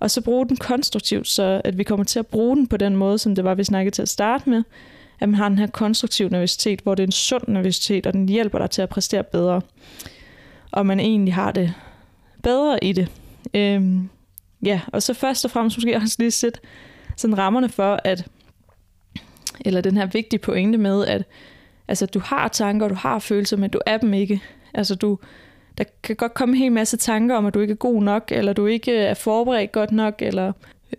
og 0.03 0.11
så 0.11 0.21
bruge 0.21 0.47
den 0.47 0.57
konstruktivt, 0.57 1.27
så 1.27 1.61
at 1.63 1.77
vi 1.77 1.83
kommer 1.83 2.03
til 2.03 2.19
at 2.19 2.27
bruge 2.27 2.55
den 2.55 2.67
på 2.67 2.77
den 2.77 2.95
måde, 2.95 3.17
som 3.17 3.35
det 3.35 3.43
var, 3.43 3.55
vi 3.55 3.63
snakkede 3.63 3.95
til 3.95 4.01
at 4.01 4.09
starte 4.09 4.49
med, 4.49 4.63
at 5.19 5.29
man 5.29 5.35
har 5.35 5.49
den 5.49 5.57
her 5.57 5.67
konstruktiv 5.67 6.29
nervøsitet, 6.29 6.81
hvor 6.81 6.95
det 6.95 7.03
er 7.03 7.07
en 7.07 7.11
sund 7.11 7.43
nervøsitet, 7.47 8.07
og 8.07 8.13
den 8.13 8.29
hjælper 8.29 8.59
dig 8.59 8.69
til 8.69 8.81
at 8.81 8.89
præstere 8.89 9.23
bedre. 9.23 9.61
Og 10.71 10.85
man 10.85 10.99
egentlig 10.99 11.33
har 11.33 11.51
det 11.51 11.73
bedre 12.43 12.83
i 12.83 12.93
det. 12.93 13.07
Øhm, 13.53 14.09
ja, 14.63 14.81
og 14.87 15.03
så 15.03 15.13
først 15.13 15.45
og 15.45 15.51
fremmest 15.51 15.77
måske 15.77 15.95
også 15.95 16.15
lige 16.19 16.31
sætte 16.31 16.59
sådan 17.17 17.37
rammerne 17.37 17.69
for, 17.69 17.99
at 18.03 18.27
eller 19.65 19.81
den 19.81 19.97
her 19.97 20.05
vigtige 20.05 20.39
pointe 20.39 20.77
med, 20.77 21.05
at 21.05 21.23
altså, 21.87 22.05
du 22.05 22.19
har 22.19 22.47
tanker, 22.47 22.87
du 22.87 22.95
har 22.95 23.19
følelser, 23.19 23.57
men 23.57 23.69
du 23.69 23.79
er 23.85 23.97
dem 23.97 24.13
ikke. 24.13 24.41
Altså 24.73 24.95
du, 24.95 25.19
der 25.77 25.83
kan 26.03 26.15
godt 26.15 26.33
komme 26.33 26.55
en 26.55 26.61
hel 26.61 26.71
masse 26.71 26.97
tanker 26.97 27.35
om, 27.35 27.45
at 27.45 27.53
du 27.53 27.59
ikke 27.59 27.71
er 27.71 27.75
god 27.75 28.03
nok, 28.03 28.31
eller 28.31 28.53
du 28.53 28.65
ikke 28.65 28.95
er 28.95 29.13
forberedt 29.13 29.71
godt 29.71 29.91
nok, 29.91 30.21
eller 30.21 30.51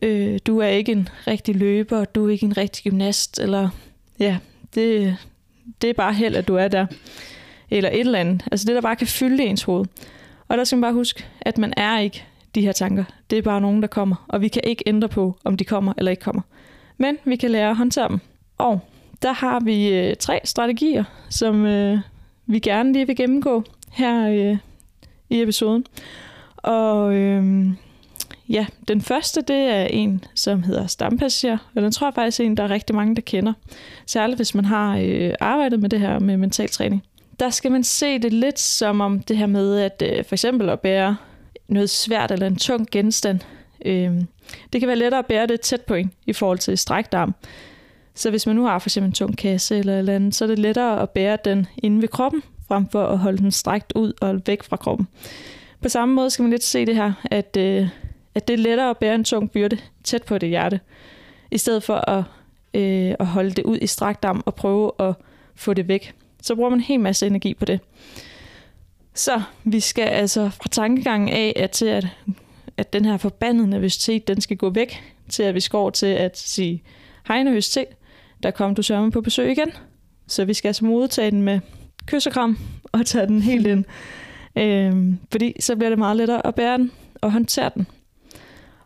øh, 0.02 0.38
du 0.46 0.58
er 0.58 0.66
ikke 0.66 0.92
en 0.92 1.08
rigtig 1.26 1.56
løber, 1.56 2.04
du 2.04 2.26
er 2.26 2.32
ikke 2.32 2.46
en 2.46 2.56
rigtig 2.56 2.84
gymnast, 2.84 3.40
eller 3.40 3.68
ja, 4.18 4.38
det, 4.74 5.16
det 5.82 5.90
er 5.90 5.94
bare 5.94 6.12
held, 6.12 6.36
at 6.36 6.48
du 6.48 6.54
er 6.54 6.68
der. 6.68 6.86
Eller 7.70 7.90
et 7.90 8.00
eller 8.00 8.18
andet. 8.18 8.44
Altså 8.52 8.66
det, 8.66 8.74
der 8.74 8.80
bare 8.80 8.96
kan 8.96 9.06
fylde 9.06 9.44
ens 9.44 9.62
hoved. 9.62 9.86
Og 10.48 10.58
der 10.58 10.64
skal 10.64 10.76
man 10.76 10.82
bare 10.82 10.92
huske, 10.92 11.26
at 11.40 11.58
man 11.58 11.72
er 11.76 11.98
ikke 11.98 12.24
de 12.54 12.60
her 12.60 12.72
tanker. 12.72 13.04
Det 13.30 13.38
er 13.38 13.42
bare 13.42 13.60
nogen, 13.60 13.82
der 13.82 13.88
kommer, 13.88 14.24
og 14.28 14.40
vi 14.40 14.48
kan 14.48 14.62
ikke 14.64 14.84
ændre 14.86 15.08
på, 15.08 15.38
om 15.44 15.56
de 15.56 15.64
kommer 15.64 15.92
eller 15.98 16.10
ikke 16.10 16.22
kommer. 16.22 16.42
Men 16.98 17.18
vi 17.24 17.36
kan 17.36 17.50
lære 17.50 17.70
at 17.70 17.76
håndtere 17.76 18.08
dem. 18.08 18.18
Og 18.58 18.80
der 19.22 19.32
har 19.32 19.60
vi 19.60 19.88
øh, 19.88 20.16
tre 20.16 20.40
strategier, 20.44 21.04
som 21.30 21.66
øh, 21.66 21.98
vi 22.46 22.58
gerne 22.58 22.92
lige 22.92 23.06
vil 23.06 23.16
gennemgå 23.16 23.64
her 23.94 24.28
øh, 24.28 24.58
i 25.30 25.42
episoden. 25.42 25.84
Og 26.56 27.14
øh, 27.14 27.66
ja, 28.48 28.66
den 28.88 29.00
første, 29.00 29.40
det 29.40 29.56
er 29.56 29.84
en, 29.84 30.24
som 30.34 30.62
hedder 30.62 30.86
stampassager, 30.86 31.58
og 31.74 31.82
den 31.82 31.92
tror 31.92 32.06
jeg 32.06 32.14
faktisk 32.14 32.40
er 32.40 32.44
en, 32.44 32.56
der 32.56 32.62
er 32.62 32.70
rigtig 32.70 32.96
mange, 32.96 33.14
der 33.14 33.22
kender. 33.22 33.52
Særligt 34.06 34.38
hvis 34.38 34.54
man 34.54 34.64
har 34.64 34.98
øh, 35.02 35.34
arbejdet 35.40 35.80
med 35.80 35.88
det 35.88 36.00
her 36.00 36.18
med 36.18 36.36
mental 36.36 36.68
træning. 36.68 37.02
Der 37.40 37.50
skal 37.50 37.72
man 37.72 37.84
se 37.84 38.18
det 38.18 38.32
lidt 38.32 38.58
som 38.58 39.00
om 39.00 39.20
det 39.20 39.36
her 39.36 39.46
med, 39.46 39.78
at 39.78 40.02
øh, 40.06 40.24
for 40.24 40.34
eksempel 40.34 40.68
at 40.68 40.80
bære 40.80 41.16
noget 41.68 41.90
svært 41.90 42.30
eller 42.30 42.46
en 42.46 42.56
tung 42.56 42.88
genstand. 42.90 43.40
Øh, 43.84 44.12
det 44.72 44.80
kan 44.80 44.88
være 44.88 44.98
lettere 44.98 45.18
at 45.18 45.26
bære 45.26 45.46
det 45.46 45.60
tæt 45.60 45.80
på 45.80 45.94
en 45.94 46.12
i 46.26 46.32
forhold 46.32 46.58
til 46.58 46.78
strækt 46.78 47.14
arm. 47.14 47.34
Så 48.14 48.30
hvis 48.30 48.46
man 48.46 48.56
nu 48.56 48.64
har 48.64 48.78
for 48.78 48.88
eksempel 48.88 49.08
en 49.08 49.12
tung 49.12 49.38
kasse 49.38 49.78
eller 49.78 49.98
eller 49.98 50.14
andet, 50.14 50.34
så 50.34 50.44
er 50.44 50.48
det 50.48 50.58
lettere 50.58 51.02
at 51.02 51.10
bære 51.10 51.38
den 51.44 51.66
inde 51.82 52.00
ved 52.00 52.08
kroppen, 52.08 52.42
frem 52.68 52.88
for 52.88 53.06
at 53.06 53.18
holde 53.18 53.38
den 53.38 53.50
strakt 53.50 53.92
ud 53.96 54.12
og 54.20 54.40
væk 54.46 54.62
fra 54.62 54.76
kroppen. 54.76 55.08
På 55.82 55.88
samme 55.88 56.14
måde 56.14 56.30
skal 56.30 56.42
man 56.42 56.50
lidt 56.50 56.64
se 56.64 56.86
det 56.86 56.94
her, 56.94 57.12
at, 57.24 57.56
øh, 57.56 57.88
at 58.34 58.48
det 58.48 58.54
er 58.54 58.58
lettere 58.58 58.90
at 58.90 58.98
bære 58.98 59.14
en 59.14 59.24
tung 59.24 59.50
byrde 59.50 59.78
tæt 60.04 60.22
på 60.22 60.38
det 60.38 60.48
hjerte, 60.48 60.80
i 61.50 61.58
stedet 61.58 61.82
for 61.82 62.10
at, 62.10 62.24
øh, 62.74 63.14
at 63.20 63.26
holde 63.26 63.50
det 63.50 63.64
ud 63.64 63.78
i 63.82 63.86
strakt 63.86 64.24
arm 64.24 64.42
og 64.46 64.54
prøve 64.54 64.92
at 64.98 65.14
få 65.54 65.74
det 65.74 65.88
væk. 65.88 66.14
Så 66.42 66.54
bruger 66.54 66.70
man 66.70 66.78
en 66.78 66.84
hel 66.84 67.00
masse 67.00 67.26
energi 67.26 67.54
på 67.54 67.64
det. 67.64 67.80
Så 69.14 69.42
vi 69.64 69.80
skal 69.80 70.08
altså 70.08 70.48
fra 70.48 70.68
tankegangen 70.70 71.28
af, 71.28 71.52
at 71.56 71.70
til 71.70 71.86
at, 71.86 72.06
at 72.76 72.92
den 72.92 73.04
her 73.04 73.16
forbandede 73.16 73.70
nervøsitet, 73.70 74.28
den 74.28 74.40
skal 74.40 74.56
gå 74.56 74.70
væk, 74.70 75.02
til 75.28 75.42
at 75.42 75.54
vi 75.54 75.60
skal 75.60 75.76
over 75.76 75.90
til 75.90 76.06
at 76.06 76.38
sige, 76.38 76.82
hej 77.28 77.42
nervøsitet, 77.42 77.86
der 78.42 78.50
kom 78.50 78.74
du 78.74 78.82
sørme 78.82 79.10
på 79.10 79.20
besøg 79.20 79.50
igen. 79.50 79.72
Så 80.26 80.44
vi 80.44 80.54
skal 80.54 80.68
altså 80.68 80.84
modtage 80.84 81.30
den 81.30 81.42
med 81.42 81.60
kys 82.06 82.26
og 82.26 82.32
kram 82.32 82.58
og 82.92 83.06
tage 83.06 83.26
den 83.26 83.42
helt 83.42 83.66
ind. 83.66 83.84
Øhm, 84.58 85.18
fordi 85.32 85.56
så 85.60 85.76
bliver 85.76 85.88
det 85.88 85.98
meget 85.98 86.16
lettere 86.16 86.46
at 86.46 86.54
bære 86.54 86.78
den 86.78 86.90
og 87.20 87.32
håndtere 87.32 87.70
den. 87.74 87.86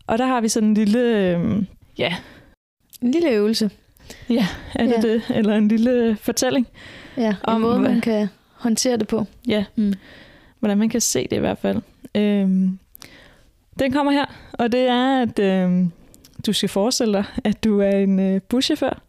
Og 0.07 0.19
der 0.19 0.27
har 0.27 0.41
vi 0.41 0.49
sådan 0.49 0.69
en 0.69 0.75
lille, 0.75 1.31
øhm, 1.31 1.67
ja. 1.99 2.17
En 3.03 3.11
lille 3.11 3.31
øvelse. 3.31 3.71
Ja, 4.31 4.47
er 4.75 4.87
det 4.87 5.05
ja. 5.05 5.09
det? 5.09 5.23
Eller 5.31 5.57
en 5.57 5.69
lille 5.69 6.17
fortælling. 6.21 6.67
Ja, 7.17 7.29
en 7.29 7.37
om, 7.43 7.61
måde, 7.61 7.81
man 7.81 8.01
kan 8.01 8.29
håndtere 8.53 8.97
det 8.97 9.09
på. 9.09 9.27
Ja, 9.49 9.65
mm. 9.77 9.93
hvordan 10.59 10.79
man 10.79 10.89
kan 10.89 11.01
se 11.01 11.23
det 11.31 11.37
i 11.37 11.41
hvert 11.41 11.59
fald. 11.59 11.83
Øhm, 12.15 12.79
den 13.79 13.93
kommer 13.93 14.13
her, 14.13 14.25
og 14.53 14.73
det 14.73 14.81
er, 14.81 15.23
at 15.23 15.39
øhm, 15.39 15.93
du 16.47 16.53
skal 16.53 16.69
forestille 16.69 17.13
dig, 17.13 17.25
at 17.45 17.65
du 17.65 17.81
er 17.81 17.91
en 17.91 18.21
øh, 18.21 18.41
buschauffør, 18.43 19.03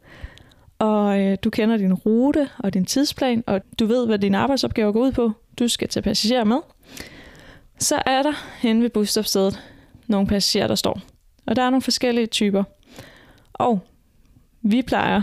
og 0.80 1.20
øh, 1.20 1.38
du 1.44 1.50
kender 1.50 1.78
din 1.78 1.94
rute 1.94 2.50
og 2.58 2.74
din 2.74 2.86
tidsplan, 2.86 3.44
og 3.48 3.62
du 3.80 3.86
ved, 3.86 4.06
hvad 4.06 4.20
dine 4.20 4.38
arbejdsopgaver 4.38 4.92
går 4.92 5.00
ud 5.00 5.12
på. 5.12 5.32
Du 5.60 5.68
skal 5.68 5.90
tage 5.90 6.04
passagerer 6.04 6.44
med. 6.44 6.58
Så 7.80 8.02
er 8.06 8.24
der 8.24 8.34
hen 8.62 8.84
ved 8.84 8.90
busstopstedet 8.90 9.60
nogle 10.08 10.28
passagerer, 10.28 10.68
der 10.68 10.76
står. 10.76 11.02
Og 11.46 11.56
der 11.56 11.62
er 11.62 11.70
nogle 11.70 11.82
forskellige 11.82 12.28
typer. 12.28 12.64
Og 13.54 13.80
vi 14.62 14.82
plejer, 14.82 15.22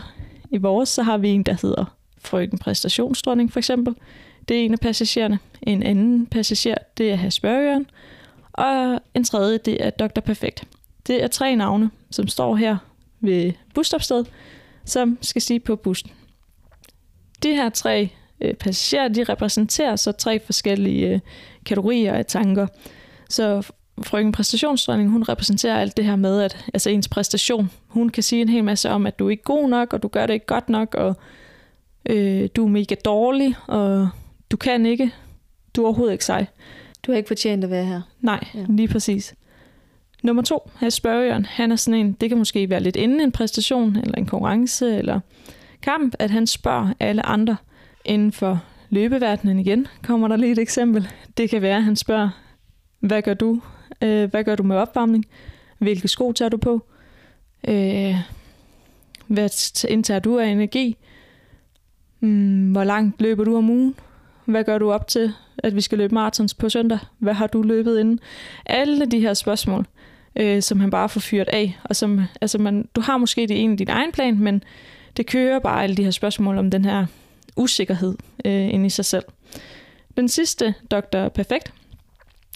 i 0.51 0.57
vores, 0.57 0.89
så 0.89 1.03
har 1.03 1.19
vi 1.19 1.29
en, 1.29 1.43
der 1.43 1.57
hedder 1.63 1.97
frøken 2.19 2.59
præstationsdronning 2.59 3.53
for 3.53 3.59
eksempel. 3.59 3.95
Det 4.49 4.57
er 4.57 4.65
en 4.65 4.73
af 4.73 4.81
passagererne. 4.81 5.39
En 5.63 5.83
anden 5.83 6.27
passager, 6.27 6.75
det 6.99 7.11
er 7.11 7.17
Hasbørgeren. 7.17 7.87
Og 8.53 9.01
en 9.15 9.25
tredje, 9.25 9.59
det 9.59 9.85
er 9.85 9.91
Dr. 9.91 10.21
Perfekt. 10.21 10.65
Det 11.07 11.23
er 11.23 11.29
tre 11.29 11.57
navne, 11.57 11.91
som 12.11 12.29
står 12.29 12.57
her 12.57 12.77
ved 13.21 13.53
busstopstedet, 13.75 14.31
som 14.87 15.19
skal 15.21 15.43
stige 15.43 15.61
på 15.61 15.77
bussen. 15.77 16.11
De 17.43 17.55
her 17.55 17.69
tre 17.69 18.09
øh, 18.41 18.55
passagerer, 18.55 19.09
de 19.09 19.25
repræsenterer 19.25 19.97
så 19.97 20.13
tre 20.13 20.41
forskellige 20.41 21.09
øh, 21.09 21.21
kategorier 21.65 22.15
af 22.15 22.27
tanker. 22.27 22.67
Så 23.31 23.73
frøken 24.03 24.33
præstationsdronning, 24.33 25.11
hun 25.11 25.23
repræsenterer 25.23 25.81
alt 25.81 25.97
det 25.97 26.05
her 26.05 26.17
med, 26.17 26.43
at 26.43 26.65
altså 26.75 26.91
ens 26.91 27.09
præstation, 27.09 27.71
hun 27.87 28.09
kan 28.09 28.23
sige 28.23 28.43
en 28.43 28.49
hel 28.49 28.65
masse 28.65 28.91
om, 28.91 29.07
at 29.07 29.19
du 29.19 29.27
er 29.27 29.31
ikke 29.31 29.43
god 29.43 29.69
nok, 29.69 29.93
og 29.93 30.03
du 30.03 30.09
gør 30.09 30.27
det 30.27 30.35
ikke 30.35 30.47
godt 30.47 30.69
nok, 30.69 30.95
og 30.95 31.17
øh, 32.11 32.49
du 32.57 32.65
er 32.65 32.69
mega 32.69 32.95
dårlig, 33.05 33.55
og 33.67 34.09
du 34.51 34.57
kan 34.57 34.87
ikke, 34.87 35.13
du 35.77 35.83
er 35.83 35.87
overhovedet 35.87 36.13
ikke 36.13 36.25
sej. 36.25 36.47
Du 37.03 37.13
har 37.13 37.17
ikke 37.17 37.29
fortjent 37.29 37.65
at 37.65 37.71
være 37.71 37.85
her. 37.85 38.01
Nej, 38.21 38.47
ja. 38.55 38.65
lige 38.69 38.89
præcis. 38.89 39.35
Nummer 40.27 40.43
to, 40.43 40.71
her 40.81 40.91
spørgeren, 40.91 41.45
han 41.45 41.73
er 41.73 41.77
sådan 41.77 42.01
en, 42.01 42.13
det 42.13 42.29
kan 42.29 42.39
måske 42.39 42.71
være 42.71 42.81
lidt 42.81 42.97
inden 42.97 43.21
en 43.21 43.33
præstation, 43.33 43.97
eller 43.97 44.15
en 44.15 44.27
konkurrence, 44.27 44.99
eller 44.99 45.21
kamp, 45.83 46.15
at 46.19 46.31
han 46.31 46.47
spørger 46.47 46.93
alle 47.01 47.27
andre 47.27 47.57
inden 48.05 48.33
for 48.33 48.63
løbeverdenen 48.91 49.59
igen. 49.59 49.87
Kommer 50.03 50.29
der 50.29 50.37
lige 50.37 50.53
et 50.53 50.59
eksempel. 50.59 51.09
Det 51.37 51.51
kan 51.51 51.63
være, 51.63 51.77
at 51.77 51.85
han 51.85 51.97
spørger, 51.97 52.29
hvad 53.01 53.23
gør 53.23 53.35
du? 53.35 53.61
Øh, 54.03 54.31
hvad 54.31 54.45
gør 54.45 54.55
du 54.55 54.63
med 54.63 54.77
opvarmning? 54.77 55.25
Hvilke 55.79 56.09
sko 56.09 56.33
tager 56.33 56.49
du 56.49 56.57
på? 56.57 56.87
Øh, 57.69 58.15
hvad 59.27 59.75
indtager 59.89 60.21
du 60.21 60.39
af 60.39 60.47
energi? 60.47 60.97
Hmm, 62.21 62.73
hvor 62.73 62.85
langt 62.85 63.21
løber 63.21 63.45
du 63.45 63.57
om 63.57 63.71
ugen? 63.71 63.95
Hvad 64.45 64.65
gør 64.65 64.79
du 64.79 64.93
op 64.93 65.09
til, 65.09 65.33
at 65.59 65.77
vi 65.77 65.81
skal 65.81 65.99
løbe 65.99 66.15
maratons 66.15 66.55
på 66.55 66.69
søndag? 66.69 66.99
Hvad 67.19 67.35
har 67.35 67.47
du 67.47 67.63
løbet 67.63 68.01
inden? 68.01 68.21
Alle 68.67 69.07
de 69.07 69.21
her 69.21 69.35
spørgsmål, 69.35 69.87
øh, 70.37 70.63
som 70.63 70.81
han 70.81 70.91
bare 70.91 71.09
får 71.09 71.21
fyret 71.21 71.49
af. 71.49 71.79
Og 71.85 71.97
som, 71.97 72.21
altså 72.41 72.59
man, 72.59 72.89
du 72.95 73.01
har 73.01 73.17
måske 73.17 73.47
det 73.47 73.61
ene 73.63 73.77
din 73.77 73.89
egen 73.89 74.13
plan, 74.13 74.39
men 74.39 74.63
det 75.17 75.27
kører 75.27 75.59
bare 75.59 75.83
alle 75.83 75.97
de 75.97 76.05
her 76.05 76.11
spørgsmål 76.11 76.59
om 76.59 76.71
den 76.71 76.85
her 76.85 77.07
usikkerhed 77.57 78.15
øh, 78.45 78.75
ind 78.75 78.87
i 78.87 78.91
sig 78.91 79.05
selv. 79.05 79.25
Den 80.17 80.29
sidste, 80.29 80.75
Dr. 80.91 81.29
Perfekt, 81.29 81.73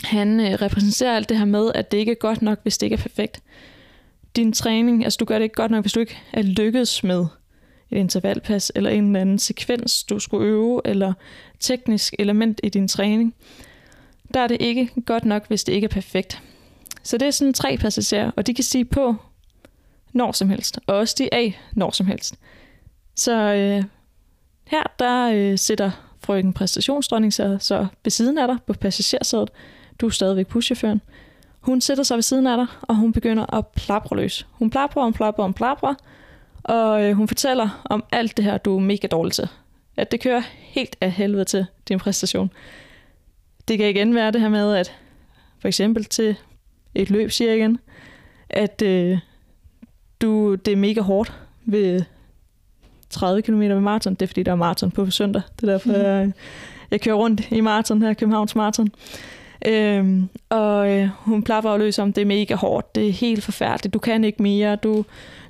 han 0.04 0.40
øh, 0.40 0.52
repræsenterer 0.52 1.16
alt 1.16 1.28
det 1.28 1.38
her 1.38 1.44
med, 1.44 1.70
at 1.74 1.92
det 1.92 1.98
ikke 1.98 2.12
er 2.12 2.16
godt 2.16 2.42
nok, 2.42 2.58
hvis 2.62 2.78
det 2.78 2.86
ikke 2.86 2.94
er 2.94 3.02
perfekt. 3.02 3.40
Din 4.36 4.52
træning, 4.52 5.04
altså 5.04 5.16
du 5.16 5.24
gør 5.24 5.38
det 5.38 5.42
ikke 5.42 5.54
godt 5.54 5.70
nok, 5.70 5.84
hvis 5.84 5.92
du 5.92 6.00
ikke 6.00 6.18
er 6.32 6.42
lykkedes 6.42 7.04
med 7.04 7.26
et 7.90 7.98
intervalpas, 7.98 8.72
eller 8.74 8.90
en 8.90 9.06
eller 9.06 9.20
anden 9.20 9.38
sekvens, 9.38 10.04
du 10.04 10.18
skulle 10.18 10.46
øve, 10.46 10.80
eller 10.84 11.12
teknisk 11.60 12.14
element 12.18 12.60
i 12.62 12.68
din 12.68 12.88
træning. 12.88 13.34
Der 14.34 14.40
er 14.40 14.46
det 14.46 14.56
ikke 14.60 14.90
godt 15.06 15.24
nok, 15.24 15.48
hvis 15.48 15.64
det 15.64 15.72
ikke 15.72 15.84
er 15.84 15.88
perfekt. 15.88 16.42
Så 17.02 17.18
det 17.18 17.26
er 17.26 17.30
sådan 17.30 17.54
tre 17.54 17.76
passagerer, 17.76 18.30
og 18.36 18.46
de 18.46 18.54
kan 18.54 18.64
sige 18.64 18.84
på 18.84 19.16
når 20.12 20.32
som 20.32 20.50
helst, 20.50 20.78
og 20.86 20.96
også 20.96 21.14
de 21.18 21.34
af 21.34 21.60
når 21.72 21.90
som 21.90 22.06
helst. 22.06 22.34
Så 23.16 23.32
øh, 23.32 23.84
her 24.66 24.82
der 24.98 25.30
øh, 25.34 25.58
sætter 25.58 25.90
frøken 26.20 26.52
præstationsdronning 26.52 27.32
sig 27.32 27.62
så 27.62 27.86
ved 28.04 28.10
siden 28.10 28.38
af 28.38 28.48
dig 28.48 28.56
på 28.66 28.72
passagersædet. 28.72 29.50
Du 30.00 30.06
er 30.06 30.10
stadigvæk 30.10 30.46
buschaufføren. 30.46 31.00
Hun 31.60 31.80
sætter 31.80 32.04
sig 32.04 32.16
ved 32.16 32.22
siden 32.22 32.46
af 32.46 32.56
dig, 32.56 32.66
og 32.82 32.96
hun 32.96 33.12
begynder 33.12 33.54
at 33.54 33.66
plapre 33.66 34.16
løs. 34.16 34.46
Hun 34.50 34.70
plaprer, 34.70 35.04
hun 35.04 35.12
plaprer, 35.12 35.44
hun 35.44 35.54
plaprer, 35.54 35.94
og 36.62 37.02
øh, 37.02 37.12
hun 37.14 37.28
fortæller 37.28 37.82
om 37.84 38.04
alt 38.12 38.36
det 38.36 38.44
her, 38.44 38.58
du 38.58 38.76
er 38.76 38.80
mega 38.80 39.06
dårlig 39.06 39.32
til. 39.32 39.48
At 39.96 40.10
det 40.12 40.20
kører 40.20 40.42
helt 40.58 40.96
af 41.00 41.10
helvede 41.10 41.44
til 41.44 41.66
din 41.88 41.98
præstation. 41.98 42.50
Det 43.68 43.78
kan 43.78 43.88
igen 43.88 44.14
være 44.14 44.30
det 44.30 44.40
her 44.40 44.48
med, 44.48 44.74
at 44.74 44.94
for 45.60 45.68
eksempel 45.68 46.04
til 46.04 46.36
et 46.94 47.10
løb, 47.10 47.30
siger 47.30 47.50
jeg 47.50 47.58
igen, 47.58 47.78
at 48.50 48.82
øh, 48.82 49.18
du, 50.20 50.54
det 50.54 50.72
er 50.72 50.76
mega 50.76 51.00
hårdt 51.00 51.32
ved 51.64 52.02
30 53.10 53.42
km 53.42 53.58
med 53.58 53.80
maraton. 53.80 54.14
Det 54.14 54.22
er 54.22 54.26
fordi, 54.26 54.42
der 54.42 54.52
er 54.52 54.56
maraton 54.56 54.90
på 54.90 55.10
søndag. 55.10 55.42
Det 55.60 55.68
er 55.68 55.72
derfor, 55.72 55.88
mm. 55.88 55.94
jeg, 55.94 56.32
jeg 56.90 57.00
kører 57.00 57.16
rundt 57.16 57.50
i 57.50 57.60
maraton 57.60 58.02
her, 58.02 58.14
Københavns 58.14 58.56
Maraton. 58.56 58.88
Øhm, 59.66 60.28
og 60.48 60.90
øh, 60.90 61.08
hun 61.18 61.42
plapper 61.42 61.76
løs 61.76 61.98
om, 61.98 62.12
det 62.12 62.22
er 62.22 62.26
mega 62.26 62.54
hårdt, 62.54 62.94
det 62.94 63.08
er 63.08 63.12
helt 63.12 63.44
forfærdeligt, 63.44 63.94
du 63.94 63.98
kan 63.98 64.24
ikke 64.24 64.42
mere, 64.42 64.76
du, 64.76 65.04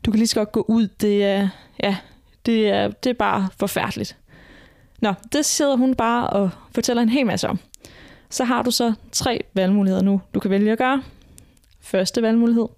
du 0.04 0.11
kan 0.11 0.18
lige 0.18 0.26
så 0.26 0.35
godt 0.35 0.52
gå 0.52 0.64
ud, 0.68 0.88
det 1.00 1.25
er, 1.25 1.49
ja, 1.82 1.97
det 2.47 2.68
er, 2.68 2.88
det 2.88 3.11
er 3.11 3.14
bare 3.14 3.49
forfærdeligt. 3.59 4.16
Nå, 5.00 5.14
det 5.32 5.44
sidder 5.44 5.76
hun 5.76 5.94
bare 5.94 6.30
og 6.30 6.50
fortæller 6.75 7.02
en 7.02 7.09
hel 7.09 7.26
masse 7.26 7.49
om. 7.49 7.59
Så 8.30 8.44
har 8.44 8.62
du 8.62 8.70
så 8.70 8.92
tre 9.12 9.40
valgmuligheder 9.54 10.02
nu, 10.02 10.20
du 10.35 10.40
kan 10.40 10.50
vælge 10.50 10.73
at 10.73 10.78
gøre. 10.78 11.02
Første 11.80 12.22
valgmulighed, 12.22 12.68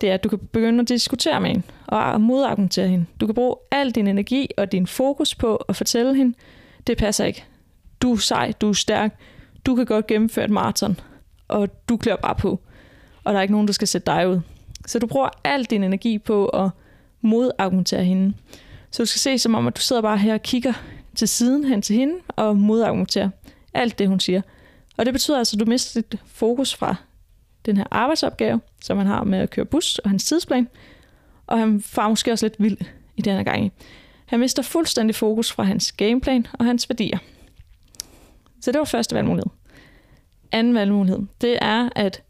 det 0.00 0.10
er, 0.10 0.14
at 0.14 0.24
du 0.24 0.28
kan 0.28 0.38
begynde 0.38 0.80
at 0.80 0.88
diskutere 0.88 1.40
med 1.40 1.50
hende 1.50 1.62
og 1.86 2.20
modargumentere 2.20 2.88
hende. 2.88 3.06
Du 3.20 3.26
kan 3.26 3.34
bruge 3.34 3.56
al 3.70 3.90
din 3.90 4.06
energi 4.06 4.48
og 4.56 4.72
din 4.72 4.86
fokus 4.86 5.34
på 5.34 5.56
at 5.56 5.76
fortælle 5.76 6.14
hende, 6.14 6.36
det 6.86 6.98
passer 6.98 7.24
ikke. 7.24 7.44
Du 8.02 8.12
er 8.12 8.16
sej, 8.16 8.52
du 8.60 8.68
er 8.68 8.72
stærk, 8.72 9.18
du 9.66 9.74
kan 9.74 9.86
godt 9.86 10.06
gennemføre 10.06 10.44
et 10.44 10.50
maraton, 10.50 11.00
og 11.48 11.88
du 11.88 11.96
klør 11.96 12.16
bare 12.16 12.34
på. 12.34 12.60
Og 13.24 13.32
der 13.32 13.38
er 13.38 13.42
ikke 13.42 13.52
nogen, 13.52 13.66
der 13.66 13.72
skal 13.72 13.88
sætte 13.88 14.06
dig 14.06 14.28
ud. 14.28 14.40
Så 14.86 14.98
du 14.98 15.06
bruger 15.06 15.28
al 15.44 15.64
din 15.64 15.84
energi 15.84 16.18
på 16.18 16.46
at 16.46 16.70
modargumentere 17.20 18.04
hende. 18.04 18.34
Så 18.90 19.02
du 19.02 19.06
skal 19.06 19.20
se 19.20 19.38
som 19.38 19.54
om, 19.54 19.66
at 19.66 19.76
du 19.76 19.80
sidder 19.80 20.02
bare 20.02 20.18
her 20.18 20.34
og 20.34 20.42
kigger 20.42 20.72
til 21.14 21.28
siden 21.28 21.64
hen 21.64 21.82
til 21.82 21.96
hende 21.96 22.14
og 22.28 22.56
modargumenterer 22.56 23.30
alt 23.74 23.98
det, 23.98 24.08
hun 24.08 24.20
siger. 24.20 24.42
Og 24.96 25.06
det 25.06 25.14
betyder 25.14 25.38
altså, 25.38 25.56
at 25.56 25.60
du 25.60 25.70
mister 25.70 26.00
dit 26.00 26.20
fokus 26.26 26.74
fra 26.74 26.94
den 27.66 27.76
her 27.76 27.84
arbejdsopgave, 27.90 28.60
som 28.82 28.98
han 28.98 29.06
har 29.06 29.24
med 29.24 29.38
at 29.38 29.50
køre 29.50 29.64
bus 29.64 29.98
og 29.98 30.10
hans 30.10 30.24
tidsplan. 30.24 30.68
Og 31.46 31.58
han 31.58 31.80
far 31.80 32.08
måske 32.08 32.32
også 32.32 32.46
lidt 32.46 32.56
vild 32.58 32.78
i 33.16 33.22
den 33.22 33.36
her 33.36 33.42
gang. 33.42 33.72
Han 34.26 34.40
mister 34.40 34.62
fuldstændig 34.62 35.14
fokus 35.14 35.52
fra 35.52 35.62
hans 35.62 35.92
gameplan 35.92 36.46
og 36.52 36.64
hans 36.64 36.88
værdier. 36.88 37.18
Så 38.60 38.72
det 38.72 38.78
var 38.78 38.84
første 38.84 39.14
valgmulighed. 39.14 39.50
Anden 40.52 40.74
valgmulighed, 40.74 41.20
det 41.40 41.58
er, 41.62 41.88
at 41.96 42.22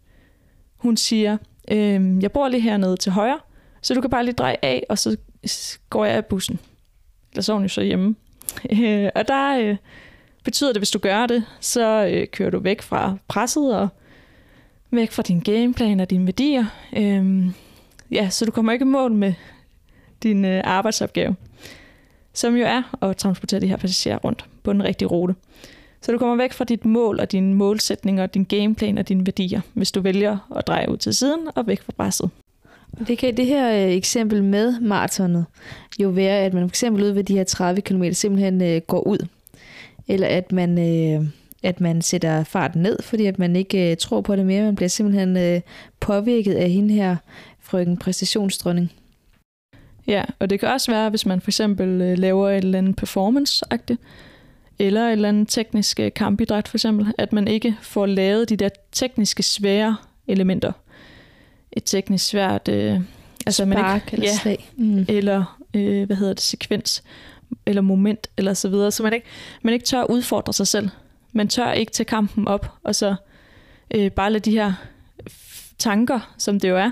hun 0.76 0.96
siger, 0.96 1.36
øh, 1.70 2.22
jeg 2.22 2.32
bor 2.32 2.48
lige 2.48 2.60
hernede 2.60 2.96
til 2.96 3.12
højre, 3.12 3.38
så 3.82 3.94
du 3.94 4.00
kan 4.00 4.10
bare 4.10 4.24
lige 4.24 4.34
dreje 4.34 4.56
af, 4.62 4.84
og 4.88 4.98
så 4.98 5.16
går 5.90 6.04
jeg 6.04 6.14
af 6.14 6.26
bussen. 6.26 6.58
Eller 7.32 7.42
så 7.42 7.52
er 7.52 7.56
hun 7.56 7.64
jo 7.64 7.68
så 7.68 7.82
hjemme. 7.82 8.14
Øh, 8.70 9.10
og 9.14 9.28
der 9.28 9.58
øh, 9.58 9.76
betyder 10.44 10.72
det, 10.72 10.80
hvis 10.80 10.90
du 10.90 10.98
gør 10.98 11.26
det, 11.26 11.44
så 11.60 12.06
øh, 12.12 12.26
kører 12.26 12.50
du 12.50 12.58
væk 12.58 12.82
fra 12.82 13.16
presset 13.28 13.76
og 13.76 13.88
væk 14.90 15.10
fra 15.10 15.22
din 15.22 15.40
gameplan 15.40 16.00
og 16.00 16.10
dine 16.10 16.26
værdier. 16.26 16.64
Øhm, 16.96 17.54
ja, 18.10 18.28
så 18.30 18.44
du 18.44 18.50
kommer 18.50 18.72
ikke 18.72 18.82
i 18.82 18.86
mål 18.86 19.12
med 19.12 19.32
din 20.22 20.44
øh, 20.44 20.60
arbejdsopgave, 20.64 21.36
som 22.32 22.56
jo 22.56 22.64
er 22.64 23.04
at 23.04 23.16
transportere 23.16 23.60
de 23.60 23.66
her 23.66 23.76
passagerer 23.76 24.18
rundt 24.18 24.44
på 24.62 24.72
den 24.72 24.84
rigtige 24.84 25.08
rute. 25.08 25.34
Så 26.02 26.12
du 26.12 26.18
kommer 26.18 26.36
væk 26.36 26.52
fra 26.52 26.64
dit 26.64 26.84
mål 26.84 27.20
og 27.20 27.32
dine 27.32 27.54
målsætninger, 27.54 28.26
din 28.26 28.44
gameplan 28.44 28.98
og 28.98 29.08
dine 29.08 29.26
værdier, 29.26 29.60
hvis 29.72 29.92
du 29.92 30.00
vælger 30.00 30.38
at 30.56 30.66
dreje 30.66 30.90
ud 30.90 30.96
til 30.96 31.14
siden 31.14 31.48
og 31.54 31.66
væk 31.66 31.82
fra 31.82 31.92
presset. 31.96 32.30
Det 33.08 33.18
kan 33.18 33.36
det 33.36 33.46
her 33.46 33.86
øh, 33.86 33.92
eksempel 33.92 34.44
med 34.44 34.80
maratonet 34.80 35.44
jo 36.00 36.08
være, 36.08 36.38
at 36.38 36.54
man 36.54 36.62
for 36.62 36.68
eksempel 36.68 37.02
ud 37.02 37.10
ved 37.10 37.24
de 37.24 37.36
her 37.36 37.44
30 37.44 37.80
km 37.80 38.10
simpelthen 38.12 38.62
øh, 38.62 38.80
går 38.80 39.06
ud. 39.06 39.26
Eller 40.08 40.26
at 40.26 40.52
man, 40.52 40.78
øh, 40.78 41.26
at 41.62 41.80
man 41.80 42.02
sætter 42.02 42.44
farten 42.44 42.82
ned, 42.82 43.02
fordi 43.02 43.26
at 43.26 43.38
man 43.38 43.56
ikke 43.56 43.90
øh, 43.90 43.96
tror 43.96 44.20
på 44.20 44.36
det 44.36 44.46
mere. 44.46 44.62
Man 44.62 44.76
bliver 44.76 44.88
simpelthen 44.88 45.36
øh, 45.36 45.60
påvirket 46.00 46.54
af 46.54 46.70
hende 46.70 46.94
her, 46.94 47.16
frøken 47.60 47.96
præstationsdronning. 47.96 48.92
Ja, 50.06 50.24
og 50.38 50.50
det 50.50 50.60
kan 50.60 50.68
også 50.68 50.92
være, 50.92 51.10
hvis 51.10 51.26
man 51.26 51.40
for 51.40 51.50
eksempel 51.50 52.00
øh, 52.00 52.18
laver 52.18 52.50
et 52.50 52.56
eller 52.56 52.78
andet 52.78 52.96
performance-agtigt, 52.96 54.00
eller 54.78 55.06
et 55.06 55.12
eller 55.12 55.28
andet 55.28 55.48
teknisk 55.48 56.00
øh, 56.00 56.12
kampidræt 56.12 56.68
for 56.68 56.76
eksempel, 56.76 57.14
at 57.18 57.32
man 57.32 57.48
ikke 57.48 57.76
får 57.82 58.06
lavet 58.06 58.48
de 58.48 58.56
der 58.56 58.68
tekniske 58.92 59.42
svære 59.42 59.96
elementer. 60.26 60.72
Et 61.72 61.84
teknisk 61.84 62.26
svært... 62.26 62.68
Øh, 62.68 63.00
altså 63.46 63.62
Spark 63.62 63.68
man 63.68 63.94
ikke, 63.94 64.12
eller 64.12 64.26
ja, 64.26 64.36
slag. 64.36 64.70
Mm. 64.76 65.04
Eller, 65.08 65.58
øh, 65.74 66.06
hvad 66.06 66.16
hedder 66.16 66.32
det, 66.32 66.42
sekvens, 66.42 67.02
eller 67.66 67.82
moment, 67.82 68.26
eller 68.36 68.54
så 68.54 68.68
videre. 68.68 68.90
Så 68.90 69.02
man 69.02 69.12
ikke, 69.12 69.26
man 69.62 69.74
ikke 69.74 69.86
tør 69.86 70.10
udfordre 70.10 70.52
sig 70.52 70.66
selv. 70.66 70.88
Man 71.32 71.48
tør 71.48 71.72
ikke 71.72 71.92
tage 71.92 72.04
kampen 72.04 72.48
op, 72.48 72.72
og 72.84 72.94
så 72.94 73.14
øh, 73.94 74.10
bare 74.10 74.32
lade 74.32 74.50
de 74.50 74.50
her 74.50 74.72
tanker, 75.78 76.34
som 76.38 76.60
det 76.60 76.68
jo 76.68 76.76
er, 76.76 76.90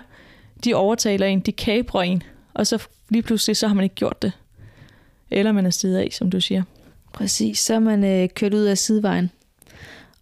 de 0.65 0.75
overtaler 0.75 1.27
en, 1.27 1.41
de 1.41 1.53
kabrer 1.53 2.03
en, 2.03 2.23
og 2.55 2.67
så 2.67 2.87
lige 3.09 3.23
pludselig, 3.23 3.57
så 3.57 3.69
har 3.69 3.75
man 3.75 3.85
ikke 3.85 3.95
gjort 3.95 4.23
det. 4.23 4.33
Eller 5.31 5.53
man 5.53 5.67
er 5.67 5.71
stedet 5.71 5.99
af, 5.99 6.09
som 6.13 6.31
du 6.31 6.41
siger. 6.41 6.63
Præcis, 7.13 7.59
så 7.59 7.75
er 7.75 7.79
man 7.79 8.05
øh, 8.05 8.29
kørt 8.35 8.55
ud 8.55 8.65
af 8.65 8.79
sidevejen. 8.79 9.31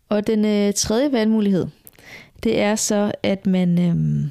Og 0.09 0.27
den 0.27 0.45
øh, 0.45 0.75
tredje 0.75 1.13
valgmulighed, 1.13 1.67
det 2.43 2.61
er 2.61 2.77
så, 2.77 3.13
at 3.23 3.47
man, 3.47 3.79
øh, 3.79 4.31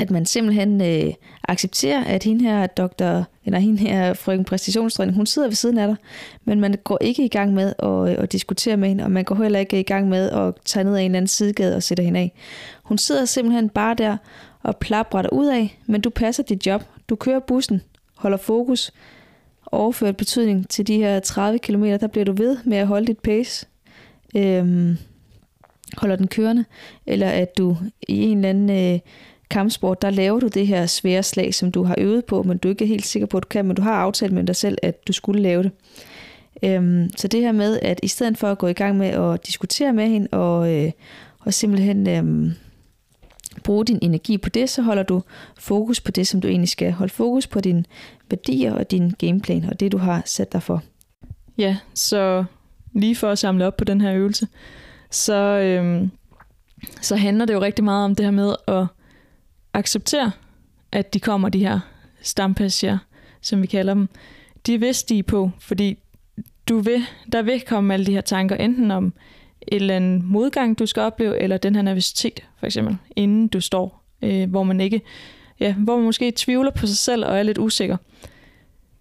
at 0.00 0.10
man 0.10 0.26
simpelthen 0.26 0.80
øh, 0.80 1.12
accepterer, 1.48 2.04
at 2.04 2.24
hende 2.24 2.44
her 2.44 2.66
doktor, 2.66 3.24
eller 3.44 3.58
hende 3.58 3.78
her 3.78 4.14
frøken 4.14 4.44
præstationstræning, 4.44 5.16
hun 5.16 5.26
sidder 5.26 5.48
ved 5.48 5.54
siden 5.54 5.78
af 5.78 5.86
dig, 5.86 5.96
men 6.44 6.60
man 6.60 6.74
går 6.84 6.98
ikke 7.00 7.24
i 7.24 7.28
gang 7.28 7.54
med 7.54 7.72
at, 7.78 7.88
øh, 7.88 8.22
at 8.22 8.32
diskutere 8.32 8.76
med 8.76 8.88
hende, 8.88 9.04
og 9.04 9.10
man 9.10 9.24
går 9.24 9.34
heller 9.34 9.58
ikke 9.58 9.80
i 9.80 9.82
gang 9.82 10.08
med 10.08 10.30
at 10.30 10.54
tage 10.64 10.84
ned 10.84 10.94
af 10.96 11.00
en 11.00 11.04
eller 11.04 11.16
anden 11.16 11.28
sidegade 11.28 11.76
og 11.76 11.82
sætte 11.82 12.02
hende 12.02 12.20
af. 12.20 12.32
Hun 12.82 12.98
sidder 12.98 13.24
simpelthen 13.24 13.68
bare 13.68 13.94
der 13.94 14.16
og 14.62 14.76
plapper 14.76 15.22
dig 15.22 15.32
ud 15.32 15.46
af, 15.46 15.78
men 15.86 16.00
du 16.00 16.10
passer 16.10 16.42
dit 16.42 16.66
job. 16.66 16.82
Du 17.08 17.16
kører 17.16 17.40
bussen, 17.40 17.82
holder 18.16 18.38
fokus, 18.38 18.92
overført 19.66 20.16
betydning 20.16 20.68
til 20.68 20.86
de 20.86 20.96
her 20.96 21.20
30 21.20 21.58
km, 21.58 21.84
der 21.84 22.06
bliver 22.06 22.24
du 22.24 22.32
ved 22.32 22.56
med 22.64 22.76
at 22.76 22.86
holde 22.86 23.06
dit 23.06 23.18
pace, 23.18 23.66
øhm, 24.36 24.96
holder 25.96 26.16
den 26.16 26.28
kørende, 26.28 26.64
eller 27.06 27.28
at 27.28 27.58
du 27.58 27.76
i 28.08 28.22
en 28.22 28.36
eller 28.36 28.48
anden 28.48 28.94
øh, 28.94 29.00
kampsport, 29.50 30.02
der 30.02 30.10
laver 30.10 30.40
du 30.40 30.48
det 30.48 30.66
her 30.66 30.86
svære 30.86 31.22
slag, 31.22 31.54
som 31.54 31.72
du 31.72 31.84
har 31.84 31.94
øvet 31.98 32.24
på, 32.24 32.42
men 32.42 32.58
du 32.58 32.68
ikke 32.68 32.84
er 32.84 32.88
helt 32.88 33.06
sikker 33.06 33.26
på, 33.26 33.36
at 33.36 33.42
du 33.42 33.48
kan, 33.48 33.64
men 33.64 33.76
du 33.76 33.82
har 33.82 33.94
aftalt 33.94 34.32
med 34.32 34.44
dig 34.44 34.56
selv, 34.56 34.78
at 34.82 35.08
du 35.08 35.12
skulle 35.12 35.42
lave 35.42 35.62
det. 35.62 35.72
Øhm, 36.62 37.10
så 37.16 37.28
det 37.28 37.40
her 37.40 37.52
med, 37.52 37.78
at 37.82 38.00
i 38.02 38.08
stedet 38.08 38.38
for 38.38 38.48
at 38.50 38.58
gå 38.58 38.66
i 38.66 38.72
gang 38.72 38.96
med 38.96 39.06
at 39.06 39.46
diskutere 39.46 39.92
med 39.92 40.08
hende, 40.08 40.28
og, 40.32 40.74
øh, 40.74 40.92
og 41.40 41.54
simpelthen 41.54 42.08
øhm, 42.08 42.52
bruge 43.64 43.84
din 43.84 43.98
energi 44.02 44.38
på 44.38 44.48
det, 44.48 44.70
så 44.70 44.82
holder 44.82 45.02
du 45.02 45.22
fokus 45.58 46.00
på 46.00 46.10
det, 46.10 46.26
som 46.26 46.40
du 46.40 46.48
egentlig 46.48 46.68
skal. 46.68 46.92
Hold 46.92 47.10
fokus 47.10 47.46
på 47.46 47.60
dine 47.60 47.84
værdier 48.30 48.72
og 48.74 48.90
din 48.90 49.10
gameplan, 49.10 49.64
og 49.64 49.80
det 49.80 49.92
du 49.92 49.98
har 49.98 50.22
sat 50.24 50.52
dig 50.52 50.62
for. 50.62 50.82
Ja, 51.58 51.76
så 51.94 52.44
lige 52.92 53.16
for 53.16 53.30
at 53.30 53.38
samle 53.38 53.66
op 53.66 53.76
på 53.76 53.84
den 53.84 54.00
her 54.00 54.14
øvelse, 54.14 54.48
så, 55.10 55.34
øhm, 55.34 56.10
så 57.00 57.16
handler 57.16 57.44
det 57.44 57.54
jo 57.54 57.60
rigtig 57.60 57.84
meget 57.84 58.04
om 58.04 58.14
det 58.14 58.24
her 58.24 58.30
med 58.30 58.54
at 58.68 58.86
acceptere, 59.74 60.32
at 60.92 61.14
de 61.14 61.20
kommer, 61.20 61.48
de 61.48 61.58
her 61.58 61.80
stampassager, 62.22 62.98
som 63.40 63.62
vi 63.62 63.66
kalder 63.66 63.94
dem. 63.94 64.08
De 64.66 64.80
vil 64.80 64.94
stige 64.94 65.22
på, 65.22 65.50
fordi 65.60 65.98
du 66.68 66.78
vil, 66.78 67.02
der 67.32 67.42
vil 67.42 67.60
komme 67.60 67.94
alle 67.94 68.06
de 68.06 68.12
her 68.12 68.20
tanker, 68.20 68.56
enten 68.56 68.90
om 68.90 69.12
et 69.62 69.76
eller 69.76 69.96
andet 69.96 70.24
modgang, 70.24 70.78
du 70.78 70.86
skal 70.86 71.02
opleve, 71.02 71.38
eller 71.38 71.56
den 71.56 71.74
her 71.74 71.82
nervøsitet, 71.82 72.40
for 72.58 72.66
eksempel, 72.66 72.96
inden 73.16 73.48
du 73.48 73.60
står, 73.60 74.02
øh, 74.22 74.50
hvor 74.50 74.62
man 74.62 74.80
ikke, 74.80 75.00
ja, 75.60 75.74
hvor 75.74 75.96
man 75.96 76.04
måske 76.04 76.32
tvivler 76.36 76.70
på 76.70 76.86
sig 76.86 76.96
selv 76.96 77.24
og 77.24 77.38
er 77.38 77.42
lidt 77.42 77.58
usikker. 77.58 77.96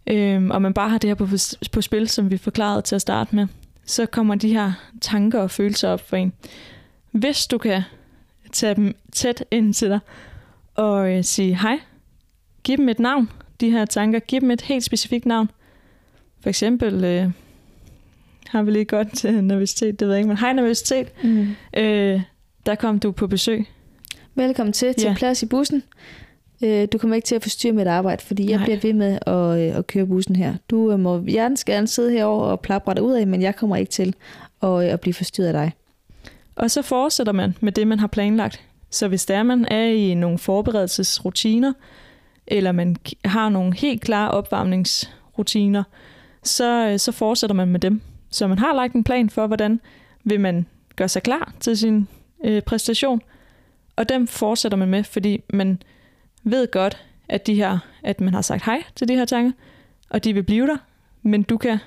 Øh, 0.07 0.47
og 0.47 0.61
man 0.61 0.73
bare 0.73 0.89
har 0.89 0.97
det 0.97 1.09
her 1.09 1.15
på, 1.15 1.27
på 1.71 1.81
spil, 1.81 2.09
som 2.09 2.31
vi 2.31 2.38
forklarede 2.38 2.81
til 2.81 2.95
at 2.95 3.01
starte 3.01 3.35
med, 3.35 3.47
så 3.85 4.05
kommer 4.05 4.35
de 4.35 4.53
her 4.53 4.71
tanker 5.01 5.39
og 5.39 5.51
følelser 5.51 5.89
op 5.89 6.09
for 6.09 6.15
en. 6.15 6.33
Hvis 7.11 7.47
du 7.47 7.57
kan 7.57 7.81
tage 8.51 8.75
dem 8.75 8.95
tæt 9.11 9.43
ind 9.51 9.73
til 9.73 9.89
dig 9.89 9.99
og 10.79 11.12
øh, 11.12 11.24
sige 11.24 11.55
hej, 11.55 11.79
giv 12.63 12.77
dem 12.77 12.89
et 12.89 13.00
navn, 13.00 13.29
de 13.59 13.71
her 13.71 13.86
tanker, 13.86 14.19
giv 14.19 14.41
dem 14.41 14.51
et 14.51 14.62
helt 14.62 14.83
specifikt 14.83 15.25
navn. 15.25 15.51
For 16.41 16.50
eksempel, 16.50 17.03
øh, 17.03 17.29
har 18.48 18.63
vi 18.63 18.71
lige 18.71 18.86
godt 18.86 19.17
til 19.17 19.43
nervøsitet, 19.43 20.00
det 20.00 20.07
ved 20.07 20.13
jeg 20.15 20.19
ikke, 20.19 20.27
men 20.27 20.38
hej 20.38 20.53
nervøsitet, 20.53 21.24
mm. 21.24 21.48
øh, 21.77 22.21
der 22.65 22.75
kom 22.75 23.00
du 23.00 23.12
på 23.12 23.27
besøg. 23.27 23.65
Velkommen 24.36 24.74
til, 24.74 24.93
til 24.93 25.07
ja. 25.07 25.15
plads 25.17 25.43
i 25.43 25.45
bussen. 25.45 25.83
Øh, 26.63 26.88
du 26.91 26.98
kommer 26.98 27.15
ikke 27.15 27.25
til 27.25 27.36
at 27.36 27.41
forstyrre 27.41 27.74
mit 27.74 27.88
arbejde, 27.88 28.24
fordi 28.24 28.45
Nej. 28.45 28.51
jeg 28.51 28.62
bliver 28.62 28.79
ved 28.81 28.93
med 28.93 29.19
at, 29.27 29.69
øh, 29.69 29.77
at 29.77 29.88
køre 29.88 30.05
bussen 30.05 30.36
her. 30.36 30.55
Du 30.69 30.91
øh, 30.91 31.00
må 31.00 31.21
hjertens 31.21 31.63
gerne 31.63 31.88
sidde 31.88 32.12
herover 32.12 32.45
og 32.45 32.59
plapre 32.59 32.93
dig 32.93 33.03
ud 33.03 33.13
af, 33.13 33.27
men 33.27 33.41
jeg 33.41 33.55
kommer 33.55 33.75
ikke 33.75 33.91
til 33.91 34.15
at, 34.63 34.83
at 34.83 35.00
blive 35.00 35.13
forstyrret 35.13 35.48
af 35.48 35.53
dig. 35.53 35.71
Og 36.55 36.71
så 36.71 36.81
fortsætter 36.81 37.33
man 37.33 37.55
med 37.59 37.71
det, 37.71 37.88
man 37.88 38.00
har 38.00 38.07
planlagt. 38.07 38.68
Så 38.89 39.08
hvis 39.08 39.25
der 39.25 39.43
man 39.43 39.65
er 39.72 39.86
i 39.86 40.13
nogle 40.13 40.38
forberedelsesrutiner, 40.38 41.74
eller 42.48 42.72
man 42.72 42.96
har 43.25 43.50
nogle 43.50 43.75
helt 43.77 44.01
klare 44.01 44.31
opvarmningsrutiner, 44.31 45.84
så, 46.43 46.88
øh, 46.88 47.00
så 47.00 47.12
fortsætter 47.12 47.55
man 47.55 47.67
med 47.67 47.79
dem. 47.79 48.01
Så 48.29 48.48
man 48.48 48.60
har 48.60 48.74
lagt 48.74 48.93
en 48.93 49.03
plan 49.03 49.29
for, 49.29 49.48
hvordan 49.48 49.79
vil 50.24 50.39
man 50.39 50.65
gøre 50.96 51.10
sig 51.10 51.24
klar 51.24 51.53
til 51.60 51.77
sin 51.77 52.08
øh, 52.43 52.62
præstation, 52.62 53.22
og 53.96 54.10
dem 54.10 54.27
fortsætter 54.27 54.77
man 54.77 54.88
med, 54.88 55.03
fordi 55.03 55.43
man 55.53 55.81
ved 56.43 56.72
godt, 56.72 57.05
at, 57.29 57.48
de 57.48 57.55
her, 57.55 57.79
at 58.03 58.22
man 58.22 58.34
har 58.34 58.41
sagt 58.41 58.65
hej 58.65 58.84
til 58.96 59.08
de 59.08 59.15
her 59.15 59.25
tanker, 59.25 59.51
og 60.10 60.24
de 60.24 60.34
vil 60.34 60.43
blive 60.43 60.67
der, 60.67 60.77
men 61.22 61.43
du 61.43 61.58
kan, 61.58 61.77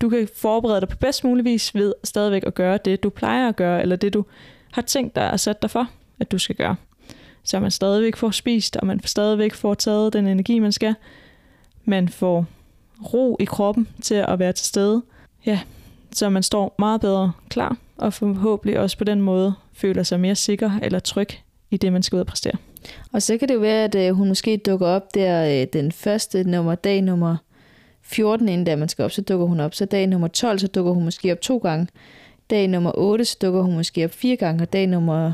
du 0.00 0.08
kan 0.08 0.28
forberede 0.36 0.80
dig 0.80 0.88
på 0.88 0.96
bedst 0.96 1.24
mulig 1.24 1.44
vis 1.44 1.74
ved 1.74 1.94
stadigvæk 2.04 2.44
at 2.46 2.54
gøre 2.54 2.78
det, 2.84 3.02
du 3.02 3.10
plejer 3.10 3.48
at 3.48 3.56
gøre, 3.56 3.82
eller 3.82 3.96
det, 3.96 4.14
du 4.14 4.24
har 4.72 4.82
tænkt 4.82 5.16
dig 5.16 5.30
at 5.30 5.40
sætte 5.40 5.62
dig 5.62 5.70
for, 5.70 5.90
at 6.20 6.32
du 6.32 6.38
skal 6.38 6.56
gøre. 6.56 6.76
Så 7.42 7.60
man 7.60 7.70
stadigvæk 7.70 8.16
får 8.16 8.30
spist, 8.30 8.76
og 8.76 8.86
man 8.86 9.00
stadigvæk 9.04 9.54
får 9.54 9.74
taget 9.74 10.12
den 10.12 10.26
energi, 10.26 10.58
man 10.58 10.72
skal. 10.72 10.94
Man 11.84 12.08
får 12.08 12.46
ro 13.12 13.36
i 13.40 13.44
kroppen 13.44 13.88
til 14.02 14.14
at 14.14 14.38
være 14.38 14.52
til 14.52 14.66
stede. 14.66 15.02
Ja, 15.46 15.60
så 16.12 16.28
man 16.28 16.42
står 16.42 16.74
meget 16.78 17.00
bedre 17.00 17.32
klar, 17.48 17.76
og 17.96 18.12
forhåbentlig 18.12 18.80
også 18.80 18.98
på 18.98 19.04
den 19.04 19.20
måde 19.20 19.54
føler 19.72 20.02
sig 20.02 20.20
mere 20.20 20.34
sikker 20.34 20.70
eller 20.82 20.98
tryg 20.98 21.28
i 21.70 21.76
det, 21.76 21.92
man 21.92 22.02
skal 22.02 22.16
ud 22.16 22.20
og 22.20 22.26
præstere. 22.26 22.56
Og 23.12 23.22
så 23.22 23.38
kan 23.38 23.48
det 23.48 23.54
jo 23.54 23.60
være, 23.60 23.84
at 23.84 23.94
øh, 23.94 24.12
hun 24.12 24.28
måske 24.28 24.56
dukker 24.56 24.86
op 24.86 25.14
der 25.14 25.60
øh, 25.60 25.66
den 25.72 25.92
første 25.92 26.44
nummer, 26.44 26.74
dag 26.74 27.02
nummer 27.02 27.36
14, 28.02 28.48
inden 28.48 28.66
der 28.66 28.76
man 28.76 28.88
skal 28.88 29.04
op, 29.04 29.10
så 29.10 29.22
dukker 29.22 29.46
hun 29.46 29.60
op. 29.60 29.74
Så 29.74 29.84
dag 29.84 30.06
nummer 30.06 30.28
12, 30.28 30.58
så 30.58 30.66
dukker 30.66 30.92
hun 30.92 31.04
måske 31.04 31.32
op 31.32 31.40
to 31.40 31.58
gange. 31.58 31.88
Dag 32.50 32.68
nummer 32.68 32.92
8, 32.94 33.24
så 33.24 33.36
dukker 33.42 33.62
hun 33.62 33.74
måske 33.74 34.04
op 34.04 34.10
fire 34.10 34.36
gange, 34.36 34.62
og 34.62 34.72
dag 34.72 34.86
nummer 34.86 35.32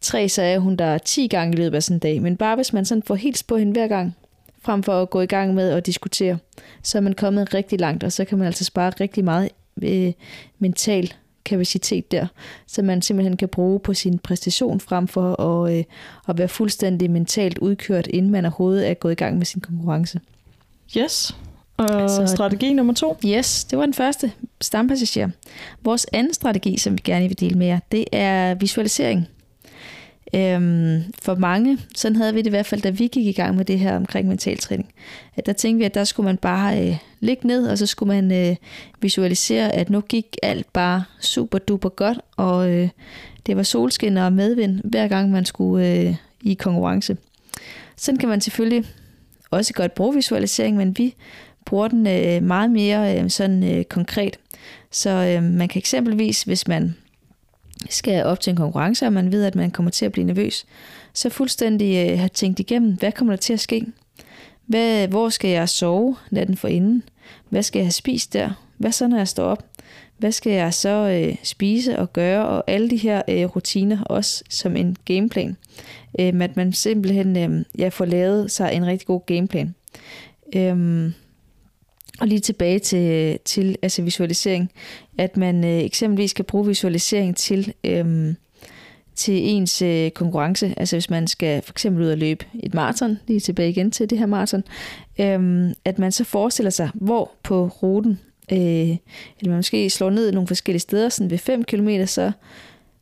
3, 0.00 0.28
så 0.28 0.42
er 0.42 0.58
hun 0.58 0.76
der 0.76 0.98
10 0.98 1.26
gange 1.26 1.54
i 1.54 1.56
løbet 1.56 1.76
af 1.76 1.82
sådan 1.82 1.96
en 1.96 1.98
dag. 1.98 2.22
Men 2.22 2.36
bare 2.36 2.56
hvis 2.56 2.72
man 2.72 2.84
sådan 2.84 3.02
får 3.02 3.14
helt 3.14 3.44
på 3.46 3.56
hende 3.56 3.72
hver 3.72 3.88
gang, 3.88 4.16
frem 4.62 4.82
for 4.82 5.02
at 5.02 5.10
gå 5.10 5.20
i 5.20 5.26
gang 5.26 5.54
med 5.54 5.70
at 5.70 5.86
diskutere, 5.86 6.38
så 6.82 6.98
er 6.98 7.02
man 7.02 7.12
kommet 7.12 7.54
rigtig 7.54 7.80
langt, 7.80 8.04
og 8.04 8.12
så 8.12 8.24
kan 8.24 8.38
man 8.38 8.46
altså 8.46 8.64
spare 8.64 8.92
rigtig 9.00 9.24
meget 9.24 9.50
øh, 9.82 10.12
mental 10.58 11.14
kapacitet 11.44 12.12
der, 12.12 12.26
så 12.66 12.82
man 12.82 13.02
simpelthen 13.02 13.36
kan 13.36 13.48
bruge 13.48 13.80
på 13.80 13.94
sin 13.94 14.18
præstation 14.18 14.80
frem 14.80 15.08
for 15.08 15.40
at, 15.40 15.78
øh, 15.78 15.84
at 16.28 16.38
være 16.38 16.48
fuldstændig 16.48 17.10
mentalt 17.10 17.58
udkørt, 17.58 18.06
inden 18.06 18.32
man 18.32 18.44
overhovedet 18.44 18.88
er 18.88 18.94
gået 18.94 19.12
i 19.12 19.14
gang 19.14 19.38
med 19.38 19.46
sin 19.46 19.60
konkurrence. 19.60 20.20
Yes. 20.96 21.36
Og 21.76 22.02
altså, 22.02 22.26
strategi 22.26 22.72
nummer 22.72 22.94
to? 22.94 23.16
Yes, 23.26 23.64
det 23.64 23.78
var 23.78 23.84
den 23.84 23.94
første, 23.94 24.32
stampassager. 24.60 25.28
Vores 25.82 26.06
anden 26.12 26.34
strategi, 26.34 26.78
som 26.78 26.92
vi 26.92 27.00
gerne 27.04 27.28
vil 27.28 27.40
dele 27.40 27.58
med 27.58 27.66
jer, 27.66 27.78
det 27.92 28.04
er 28.12 28.54
visualisering. 28.54 29.28
Øhm, 30.34 31.02
for 31.22 31.34
mange, 31.34 31.78
sådan 31.96 32.16
havde 32.16 32.34
vi 32.34 32.38
det 32.38 32.46
i 32.46 32.50
hvert 32.50 32.66
fald, 32.66 32.82
da 32.82 32.90
vi 32.90 33.06
gik 33.06 33.26
i 33.26 33.32
gang 33.32 33.56
med 33.56 33.64
det 33.64 33.78
her 33.78 33.96
omkring 33.96 34.28
mentaltræning, 34.28 34.92
at 35.36 35.46
der 35.46 35.52
tænkte 35.52 35.78
vi, 35.78 35.84
at 35.84 35.94
der 35.94 36.04
skulle 36.04 36.24
man 36.24 36.36
bare 36.36 36.88
øh, 36.88 36.96
ligge 37.20 37.46
ned, 37.46 37.68
og 37.68 37.78
så 37.78 37.86
skulle 37.86 38.14
man 38.14 38.32
øh, 38.32 38.56
visualisere, 39.00 39.72
at 39.72 39.90
nu 39.90 40.00
gik 40.00 40.36
alt 40.42 40.72
bare 40.72 41.04
super 41.20 41.58
duper 41.58 41.88
godt, 41.88 42.18
og 42.36 42.70
øh, 42.70 42.88
det 43.46 43.56
var 43.56 43.62
solskin 43.62 44.16
og 44.16 44.32
medvind, 44.32 44.80
hver 44.84 45.08
gang 45.08 45.30
man 45.30 45.44
skulle 45.44 45.86
øh, 45.86 46.14
i 46.40 46.54
konkurrence. 46.54 47.16
Sådan 47.96 48.18
kan 48.18 48.28
man 48.28 48.40
selvfølgelig 48.40 48.84
også 49.50 49.72
godt 49.72 49.94
bruge 49.94 50.14
visualisering, 50.14 50.76
men 50.76 50.98
vi 50.98 51.14
bruger 51.64 51.88
den 51.88 52.06
øh, 52.06 52.42
meget 52.42 52.70
mere 52.70 53.18
øh, 53.18 53.30
sådan 53.30 53.64
øh, 53.64 53.84
konkret. 53.84 54.38
Så 54.90 55.10
øh, 55.10 55.42
man 55.42 55.68
kan 55.68 55.78
eksempelvis, 55.78 56.42
hvis 56.42 56.68
man 56.68 56.96
skal 57.88 58.24
op 58.24 58.40
til 58.40 58.50
en 58.50 58.56
konkurrence, 58.56 59.06
og 59.06 59.12
man 59.12 59.32
ved, 59.32 59.44
at 59.44 59.54
man 59.54 59.70
kommer 59.70 59.90
til 59.90 60.04
at 60.04 60.12
blive 60.12 60.26
nervøs, 60.26 60.66
så 61.12 61.30
fuldstændig 61.30 62.10
øh, 62.10 62.18
have 62.18 62.28
tænkt 62.28 62.60
igennem, 62.60 62.96
hvad 62.96 63.12
kommer 63.12 63.32
der 63.32 63.40
til 63.40 63.52
at 63.52 63.60
ske? 63.60 63.86
Hvad, 64.66 65.08
hvor 65.08 65.28
skal 65.28 65.50
jeg 65.50 65.68
sove 65.68 66.16
natten 66.30 66.56
for 66.56 66.68
inden? 66.68 67.02
Hvad 67.48 67.62
skal 67.62 67.78
jeg 67.78 67.86
have 67.86 67.92
spist 67.92 68.32
der? 68.32 68.50
Hvad 68.76 68.92
så, 68.92 69.08
når 69.08 69.16
jeg 69.16 69.28
står 69.28 69.44
op? 69.44 69.64
Hvad 70.18 70.32
skal 70.32 70.52
jeg 70.52 70.74
så 70.74 70.88
øh, 70.88 71.36
spise 71.42 71.98
og 71.98 72.12
gøre? 72.12 72.46
Og 72.46 72.64
alle 72.66 72.90
de 72.90 72.96
her 72.96 73.22
øh, 73.28 73.44
rutiner, 73.44 74.04
også 74.04 74.44
som 74.50 74.76
en 74.76 74.96
gameplan. 75.04 75.56
Øh, 76.20 76.40
at 76.40 76.56
man 76.56 76.72
simpelthen 76.72 77.36
øh, 77.36 77.64
ja, 77.78 77.88
får 77.88 78.04
lavet 78.04 78.50
sig 78.50 78.72
en 78.72 78.86
rigtig 78.86 79.06
god 79.06 79.20
gameplan. 79.26 79.74
Øh, 80.56 81.10
og 82.20 82.26
lige 82.26 82.40
tilbage 82.40 82.78
til, 82.78 83.38
til 83.44 83.76
altså 83.82 84.02
visualisering, 84.02 84.70
at 85.18 85.36
man 85.36 85.64
øh, 85.64 85.78
eksempelvis 85.78 86.32
kan 86.32 86.44
bruge 86.44 86.66
visualisering 86.66 87.36
til, 87.36 87.74
øh, 87.84 88.34
til 89.14 89.34
ens 89.48 89.82
øh, 89.82 90.10
konkurrence. 90.10 90.74
Altså 90.76 90.96
hvis 90.96 91.10
man 91.10 91.26
skal 91.26 91.62
for 91.62 91.72
eksempel 91.72 92.04
ud 92.04 92.08
og 92.08 92.18
løbe 92.18 92.44
et 92.62 92.74
maraton, 92.74 93.18
lige 93.26 93.40
tilbage 93.40 93.70
igen 93.70 93.90
til 93.90 94.10
det 94.10 94.18
her 94.18 94.26
maraton, 94.26 94.64
øh, 95.20 95.70
at 95.84 95.98
man 95.98 96.12
så 96.12 96.24
forestiller 96.24 96.70
sig, 96.70 96.90
hvor 96.94 97.30
på 97.42 97.66
ruten, 97.82 98.20
øh, 98.52 98.58
eller 98.58 99.48
man 99.48 99.56
måske 99.56 99.90
slår 99.90 100.10
ned 100.10 100.32
nogle 100.32 100.46
forskellige 100.46 100.80
steder, 100.80 101.08
sådan 101.08 101.30
ved 101.30 101.38
5 101.38 101.64
km, 101.64 101.88
så 102.06 102.32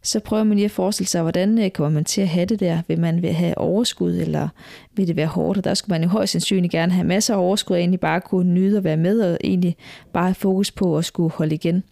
så 0.06 0.20
prøver 0.20 0.44
man 0.44 0.56
lige 0.56 0.64
at 0.64 0.70
forestille 0.70 1.08
sig, 1.08 1.22
hvordan 1.22 1.58
øh, 1.58 1.70
kommer 1.70 1.90
man 1.90 2.04
til 2.04 2.20
at 2.20 2.28
have 2.28 2.46
det 2.46 2.60
der? 2.60 2.82
Vil 2.88 3.00
man 3.00 3.22
vil 3.22 3.32
have 3.32 3.58
overskud, 3.58 4.12
eller 4.12 4.48
vil 4.94 5.08
det 5.08 5.16
være 5.16 5.26
hårdt? 5.26 5.58
Og 5.58 5.64
der 5.64 5.74
skulle 5.74 5.94
man 5.94 6.02
jo 6.02 6.08
højst 6.08 6.32
sandsynligt 6.32 6.70
gerne 6.70 6.92
have 6.92 7.06
masser 7.06 7.34
af 7.34 7.38
overskud, 7.38 7.74
og 7.76 7.80
egentlig 7.80 8.00
bare 8.00 8.20
kunne 8.20 8.54
nyde 8.54 8.76
at 8.76 8.84
være 8.84 8.96
med, 8.96 9.20
og 9.20 9.38
egentlig 9.44 9.76
bare 10.12 10.24
have 10.24 10.34
fokus 10.34 10.70
på 10.70 10.98
at 10.98 11.04
skulle 11.04 11.32
holde 11.32 11.54
igen, 11.54 11.82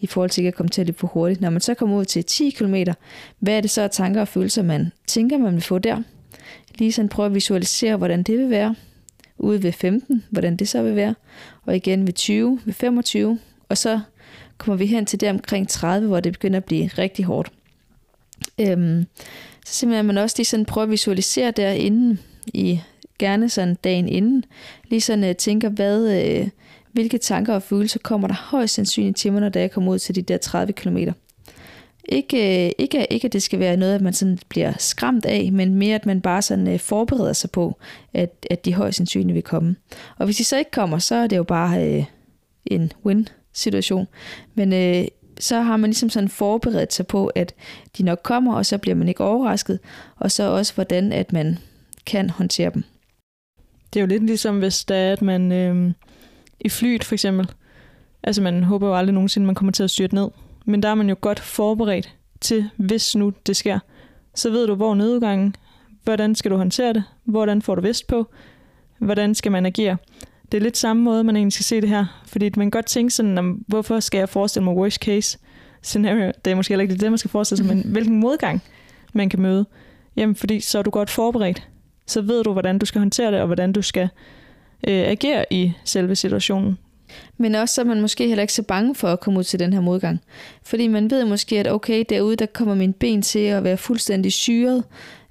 i 0.00 0.06
forhold 0.06 0.30
til 0.30 0.40
ikke 0.40 0.48
at 0.48 0.54
komme 0.54 0.70
til 0.70 0.80
at 0.80 0.86
løbe 0.86 0.98
for 0.98 1.06
hurtigt. 1.06 1.40
Når 1.40 1.50
man 1.50 1.60
så 1.60 1.74
kommer 1.74 1.96
ud 1.96 2.04
til 2.04 2.24
10 2.24 2.50
km, 2.50 2.74
hvad 3.38 3.56
er 3.56 3.60
det 3.60 3.70
så 3.70 3.88
tanker 3.88 4.20
og 4.20 4.28
følelser, 4.28 4.62
man 4.62 4.92
tænker, 5.06 5.38
man 5.38 5.54
vil 5.54 5.62
få 5.62 5.78
der? 5.78 6.02
Lige 6.78 6.92
sådan 6.92 7.08
prøve 7.08 7.26
at 7.26 7.34
visualisere, 7.34 7.96
hvordan 7.96 8.22
det 8.22 8.38
vil 8.38 8.50
være. 8.50 8.74
Ude 9.38 9.62
ved 9.62 9.72
15, 9.72 10.24
hvordan 10.30 10.56
det 10.56 10.68
så 10.68 10.82
vil 10.82 10.96
være. 10.96 11.14
Og 11.66 11.76
igen 11.76 12.06
ved 12.06 12.12
20, 12.12 12.60
ved 12.64 12.74
25, 12.74 13.38
og 13.68 13.78
så 13.78 14.00
kommer 14.58 14.76
vi 14.76 14.86
hen 14.86 15.06
til 15.06 15.20
det 15.20 15.30
omkring 15.30 15.68
30, 15.68 16.08
hvor 16.08 16.20
det 16.20 16.32
begynder 16.32 16.56
at 16.56 16.64
blive 16.64 16.86
rigtig 16.86 17.24
hårdt. 17.24 17.52
Øhm, 18.60 19.06
så 19.66 19.74
simpelthen 19.74 20.06
man 20.06 20.18
også 20.18 20.36
lige 20.38 20.46
sådan 20.46 20.66
prøver 20.66 20.82
at 20.82 20.90
visualisere 20.90 21.50
derinde 21.50 22.18
i 22.46 22.80
gerne 23.18 23.48
sådan 23.48 23.76
dagen 23.84 24.08
inden, 24.08 24.44
lige 24.88 25.00
sådan 25.00 25.24
øh, 25.24 25.36
tænker, 25.36 25.68
hvad, 25.68 26.22
øh, 26.22 26.48
hvilke 26.92 27.18
tanker 27.18 27.54
og 27.54 27.62
følelser 27.62 27.98
kommer 27.98 28.28
der 28.28 28.34
højst 28.34 28.74
sandsynligt 28.74 29.16
til 29.16 29.32
mig, 29.32 29.40
når 29.40 29.50
jeg 29.54 29.70
kommer 29.70 29.92
ud 29.92 29.98
til 29.98 30.14
de 30.14 30.22
der 30.22 30.36
30 30.36 30.72
km. 30.72 30.98
Ikke, 32.08 32.66
øh, 32.66 32.72
ikke, 32.78 33.06
ikke 33.10 33.26
at 33.26 33.32
det 33.32 33.42
skal 33.42 33.58
være 33.58 33.76
noget, 33.76 33.94
at 33.94 34.00
man 34.00 34.12
sådan 34.12 34.38
bliver 34.48 34.72
skræmt 34.78 35.24
af, 35.24 35.52
men 35.52 35.74
mere 35.74 35.94
at 35.94 36.06
man 36.06 36.20
bare 36.20 36.42
sådan 36.42 36.68
øh, 36.68 36.78
forbereder 36.78 37.32
sig 37.32 37.50
på, 37.50 37.78
at, 38.14 38.46
at 38.50 38.64
de 38.64 38.74
højst 38.74 38.96
sandsynligt 38.96 39.34
vil 39.34 39.42
komme. 39.42 39.76
Og 40.18 40.24
hvis 40.24 40.36
de 40.36 40.44
så 40.44 40.58
ikke 40.58 40.70
kommer, 40.70 40.98
så 40.98 41.14
er 41.14 41.26
det 41.26 41.36
jo 41.36 41.42
bare 41.42 41.88
øh, 41.88 42.04
en 42.66 42.92
win-situation. 43.06 44.06
Men 44.54 44.72
øh, 44.72 45.04
så 45.42 45.60
har 45.60 45.76
man 45.76 45.90
ligesom 45.90 46.10
sådan 46.10 46.28
forberedt 46.28 46.92
sig 46.92 47.06
på, 47.06 47.26
at 47.26 47.54
de 47.98 48.02
nok 48.02 48.20
kommer, 48.22 48.54
og 48.54 48.66
så 48.66 48.78
bliver 48.78 48.94
man 48.94 49.08
ikke 49.08 49.24
overrasket, 49.24 49.78
og 50.16 50.30
så 50.30 50.42
også 50.42 50.74
hvordan, 50.74 51.12
at 51.12 51.32
man 51.32 51.58
kan 52.06 52.30
håndtere 52.30 52.70
dem. 52.74 52.84
Det 53.92 54.00
er 54.00 54.02
jo 54.02 54.06
lidt 54.06 54.26
ligesom, 54.26 54.58
hvis 54.58 54.84
det 54.84 54.96
er, 54.96 55.12
at 55.12 55.22
man 55.22 55.52
øh, 55.52 55.92
i 56.60 56.68
flyet 56.68 57.04
for 57.04 57.14
eksempel, 57.14 57.50
altså 58.22 58.42
man 58.42 58.64
håber 58.64 58.88
jo 58.88 58.96
aldrig 58.96 59.14
nogensinde, 59.14 59.46
man 59.46 59.54
kommer 59.54 59.72
til 59.72 59.82
at 59.82 59.90
styrte 59.90 60.14
ned, 60.14 60.28
men 60.64 60.82
der 60.82 60.88
er 60.88 60.94
man 60.94 61.08
jo 61.08 61.16
godt 61.20 61.40
forberedt 61.40 62.14
til, 62.40 62.70
hvis 62.76 63.16
nu 63.16 63.32
det 63.46 63.56
sker. 63.56 63.78
Så 64.34 64.50
ved 64.50 64.66
du, 64.66 64.74
hvor 64.74 64.94
nødudgangen, 64.94 65.56
hvordan 66.04 66.34
skal 66.34 66.50
du 66.50 66.56
håndtere 66.56 66.92
det, 66.92 67.04
hvordan 67.24 67.62
får 67.62 67.74
du 67.74 67.80
vist 67.80 68.06
på, 68.06 68.26
hvordan 68.98 69.34
skal 69.34 69.52
man 69.52 69.66
agere. 69.66 69.96
Det 70.52 70.58
er 70.58 70.62
lidt 70.62 70.76
samme 70.76 71.02
måde, 71.02 71.24
man 71.24 71.36
egentlig 71.36 71.52
skal 71.52 71.64
se 71.64 71.80
det 71.80 71.88
her, 71.88 72.22
fordi 72.26 72.44
man 72.44 72.66
kan 72.66 72.70
godt 72.70 72.86
tænke 72.86 73.10
sådan, 73.10 73.38
om, 73.38 73.64
hvorfor 73.66 74.00
skal 74.00 74.18
jeg 74.18 74.28
forestille 74.28 74.64
mig 74.64 74.74
worst 74.74 74.96
case 74.96 75.38
scenario? 75.82 76.32
Det 76.44 76.50
er 76.50 76.54
måske 76.54 76.72
heller 76.72 76.82
ikke 76.82 76.94
det, 76.94 77.10
man 77.10 77.18
skal 77.18 77.30
forestille 77.30 77.66
sig, 77.66 77.76
men 77.76 77.84
hvilken 77.92 78.20
modgang 78.20 78.62
man 79.12 79.28
kan 79.28 79.42
møde. 79.42 79.66
Jamen, 80.16 80.36
fordi 80.36 80.60
så 80.60 80.78
er 80.78 80.82
du 80.82 80.90
godt 80.90 81.10
forberedt. 81.10 81.68
Så 82.06 82.20
ved 82.20 82.44
du, 82.44 82.52
hvordan 82.52 82.78
du 82.78 82.86
skal 82.86 82.98
håndtere 82.98 83.32
det, 83.32 83.40
og 83.40 83.46
hvordan 83.46 83.72
du 83.72 83.82
skal 83.82 84.08
øh, 84.88 85.02
agere 85.08 85.44
i 85.50 85.72
selve 85.84 86.16
situationen. 86.16 86.78
Men 87.36 87.54
også 87.54 87.74
så 87.74 87.80
er 87.80 87.84
man 87.84 88.00
måske 88.00 88.28
heller 88.28 88.42
ikke 88.42 88.52
så 88.52 88.62
bange 88.62 88.94
for 88.94 89.08
at 89.08 89.20
komme 89.20 89.38
ud 89.38 89.44
til 89.44 89.58
den 89.58 89.72
her 89.72 89.80
modgang. 89.80 90.20
Fordi 90.62 90.86
man 90.86 91.10
ved 91.10 91.24
måske, 91.24 91.58
at 91.58 91.68
okay, 91.68 92.04
derude 92.08 92.36
der 92.36 92.46
kommer 92.46 92.74
min 92.74 92.92
ben 92.92 93.22
til 93.22 93.38
at 93.38 93.64
være 93.64 93.76
fuldstændig 93.76 94.32
syret. 94.32 94.84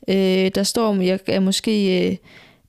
Øh, 0.08 0.52
der 0.56 0.64
står, 0.64 0.96
jeg 0.96 1.20
er 1.28 1.40
måske 1.40 2.08
øh, 2.10 2.18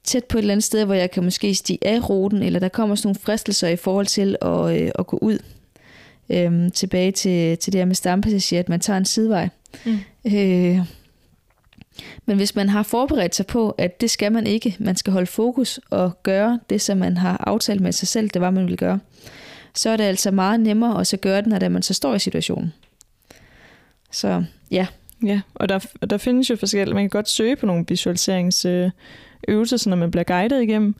tæt 0.05 0.25
på 0.25 0.39
et 0.39 0.43
eller 0.43 0.55
andet 0.55 0.65
sted, 0.65 0.85
hvor 0.85 0.95
jeg 0.95 1.11
kan 1.11 1.25
måske 1.25 1.55
stige 1.55 1.79
af 1.83 2.11
ruten, 2.11 2.43
eller 2.43 2.61
der 2.61 2.69
kommer 2.69 2.95
sådan 2.95 3.07
nogle 3.07 3.21
fristelser 3.21 3.69
i 3.69 3.77
forhold 3.77 4.07
til 4.07 4.37
at, 4.43 4.81
øh, 4.81 4.91
at 4.99 5.07
gå 5.07 5.19
ud. 5.23 5.39
Øh, 6.31 6.73
tilbage 6.73 7.13
til, 7.13 7.59
til 7.59 7.73
det 7.73 7.79
her 7.79 7.87
med 7.87 7.95
stampassager, 7.95 8.61
at 8.61 8.69
man 8.69 8.81
tager 8.81 8.97
en 8.97 9.05
sidevej. 9.05 9.49
Mm. 9.85 9.99
Øh, 10.25 10.79
men 12.27 12.37
hvis 12.37 12.55
man 12.55 12.69
har 12.69 12.83
forberedt 12.83 13.35
sig 13.35 13.47
på, 13.47 13.71
at 13.71 14.01
det 14.01 14.11
skal 14.11 14.33
man 14.33 14.47
ikke, 14.47 14.77
man 14.79 14.97
skal 14.97 15.13
holde 15.13 15.27
fokus 15.27 15.81
og 15.91 16.23
gøre 16.23 16.61
det, 16.71 16.81
som 16.81 16.99
man 16.99 17.17
har 17.17 17.37
aftalt 17.47 17.81
med 17.81 17.93
sig 17.93 18.09
selv, 18.09 18.31
det 18.31 18.43
var, 18.43 18.51
man 18.51 18.67
vil 18.67 18.77
gøre, 18.77 18.99
så 19.75 19.91
er 19.91 19.97
det 19.97 20.05
altså 20.05 20.31
meget 20.31 20.61
nemmere 20.61 21.01
at 21.01 21.07
så 21.07 21.17
gøre 21.17 21.43
det, 21.43 21.47
når 21.47 21.69
man 21.69 21.83
så 21.83 21.95
står 21.95 22.15
i 22.15 22.19
situationen. 22.19 22.73
Så 24.11 24.45
ja. 24.71 24.87
Ja, 25.25 25.41
og 25.55 25.69
der, 25.69 25.79
der 26.11 26.17
findes 26.17 26.51
jo 26.51 26.57
forskellige, 26.57 26.95
man 26.95 27.03
kan 27.03 27.11
godt 27.11 27.29
søge 27.29 27.57
på 27.57 27.67
nogle 27.67 27.85
visualiseringsøvelser, 27.89 29.77
så 29.77 29.91
når 29.91 29.97
man 29.97 30.11
bliver 30.11 30.25
guidet 30.25 30.63
igennem, 30.63 30.95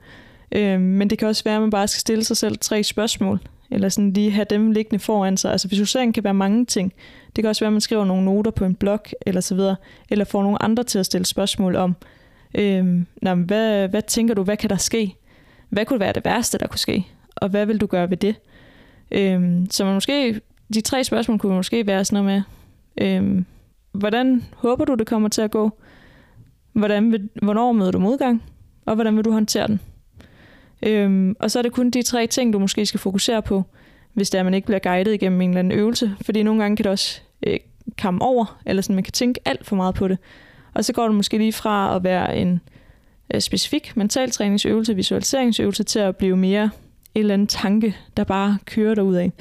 øh, 0.53 0.81
men 0.81 1.11
det 1.11 1.19
kan 1.19 1.29
også 1.29 1.45
være, 1.45 1.55
at 1.55 1.61
man 1.61 1.71
bare 1.71 1.89
skal 1.89 2.01
stille 2.01 2.25
sig 2.25 2.37
selv 2.37 2.59
tre 2.59 2.83
spørgsmål, 2.83 3.41
eller 3.71 3.89
sådan 3.89 4.13
lige 4.13 4.31
have 4.31 4.47
dem 4.51 4.71
liggende 4.71 4.99
foran 4.99 5.37
sig. 5.37 5.53
Altså 5.53 5.69
visualisering 5.69 6.15
kan 6.15 6.25
være 6.25 6.35
mange 6.35 6.65
ting. 6.65 6.93
Det 7.37 7.45
kan 7.45 7.49
også 7.49 7.61
være, 7.61 7.69
at 7.69 7.73
man 7.73 7.81
skriver 7.81 8.05
nogle 8.05 8.25
noter 8.25 8.51
på 8.51 8.65
en 8.65 8.75
blog, 8.75 9.01
eller 9.27 9.41
så 9.41 9.55
videre, 9.55 9.77
eller 10.11 10.25
får 10.25 10.43
nogle 10.43 10.63
andre 10.63 10.85
til 10.85 10.99
at 10.99 11.07
stille 11.07 11.27
spørgsmål 11.27 11.77
om, 11.77 11.97
øh, 12.55 13.01
nå, 13.23 13.35
hvad, 13.35 13.89
hvad 13.89 14.03
tænker 14.03 14.35
du, 14.35 14.43
hvad 14.43 14.57
kan 14.57 14.71
der 14.71 14.77
ske? 14.77 15.15
Hvad 15.69 15.85
kunne 15.85 16.01
være 16.01 16.13
det 16.13 16.25
værste, 16.25 16.59
der 16.59 16.67
kunne 16.67 16.79
ske? 16.79 17.07
Og 17.37 17.49
hvad 17.49 17.67
vil 17.67 17.81
du 17.81 17.87
gøre 17.87 18.11
ved 18.11 18.17
det? 18.17 18.35
Øh, 19.11 19.67
så 19.71 19.85
man 19.85 19.95
måske, 19.95 20.41
de 20.75 20.81
tre 20.81 21.05
spørgsmål 21.05 21.39
kunne 21.39 21.55
måske 21.57 21.87
være 21.87 22.05
sådan 22.05 22.25
noget 22.25 22.45
med, 22.97 23.07
øh, 23.07 23.45
hvordan 23.93 24.45
håber 24.57 24.85
du, 24.85 24.95
det 24.95 25.07
kommer 25.07 25.29
til 25.29 25.43
at 25.43 25.51
gå? 25.51 25.71
Hvordan 26.73 27.13
vil, 27.13 27.29
hvornår 27.43 27.73
møder 27.73 27.91
du 27.91 27.99
modgang? 27.99 28.43
Og 28.87 28.95
hvordan 28.95 29.17
vil 29.17 29.25
du 29.25 29.33
håndtere 29.33 29.67
den? 29.67 29.81
Øhm, 30.83 31.37
og 31.41 31.51
så 31.51 31.59
er 31.59 31.63
det 31.63 31.73
kun 31.73 31.91
de 31.91 32.03
tre 32.03 32.27
ting, 32.27 32.53
du 32.53 32.59
måske 32.59 32.87
skal 32.87 33.01
fokusere 33.01 33.43
på 33.43 33.65
hvis 34.13 34.31
det 34.31 34.39
er, 34.39 34.41
at 34.41 34.47
man 34.47 34.55
ikke 34.55 34.67
bliver 34.67 34.79
guidet 34.79 35.15
igennem 35.15 35.41
en 35.41 35.51
eller 35.51 35.59
anden 35.59 35.79
øvelse. 35.79 36.17
Fordi 36.21 36.43
nogle 36.43 36.63
gange 36.63 36.77
kan 36.77 36.85
det 36.85 36.93
også 36.93 37.21
øh, 37.47 37.59
komme 38.03 38.23
over, 38.23 38.61
eller 38.67 38.83
sådan, 38.83 38.95
man 38.95 39.05
kan 39.05 39.13
tænke 39.13 39.41
alt 39.45 39.67
for 39.67 39.77
meget 39.77 39.95
på 39.95 40.09
det. 40.09 40.19
Og 40.75 40.85
så 40.85 40.93
går 40.93 41.05
det 41.05 41.15
måske 41.15 41.39
lige 41.39 41.53
fra 41.53 41.97
at 41.97 42.05
være 42.05 42.37
en 42.37 42.61
øh, 43.35 43.41
specifik 43.41 43.97
mentaltræningsøvelse, 43.97 44.97
visualiseringsøvelse, 44.97 45.85
til 45.85 45.99
at 45.99 46.17
blive 46.17 46.37
mere 46.37 46.71
en 47.15 47.21
eller 47.21 47.35
anden 47.35 47.47
tanke, 47.47 47.97
der 48.17 48.25
bare 48.25 48.59
kører 48.65 48.95
derud 48.95 49.15
af. 49.15 49.33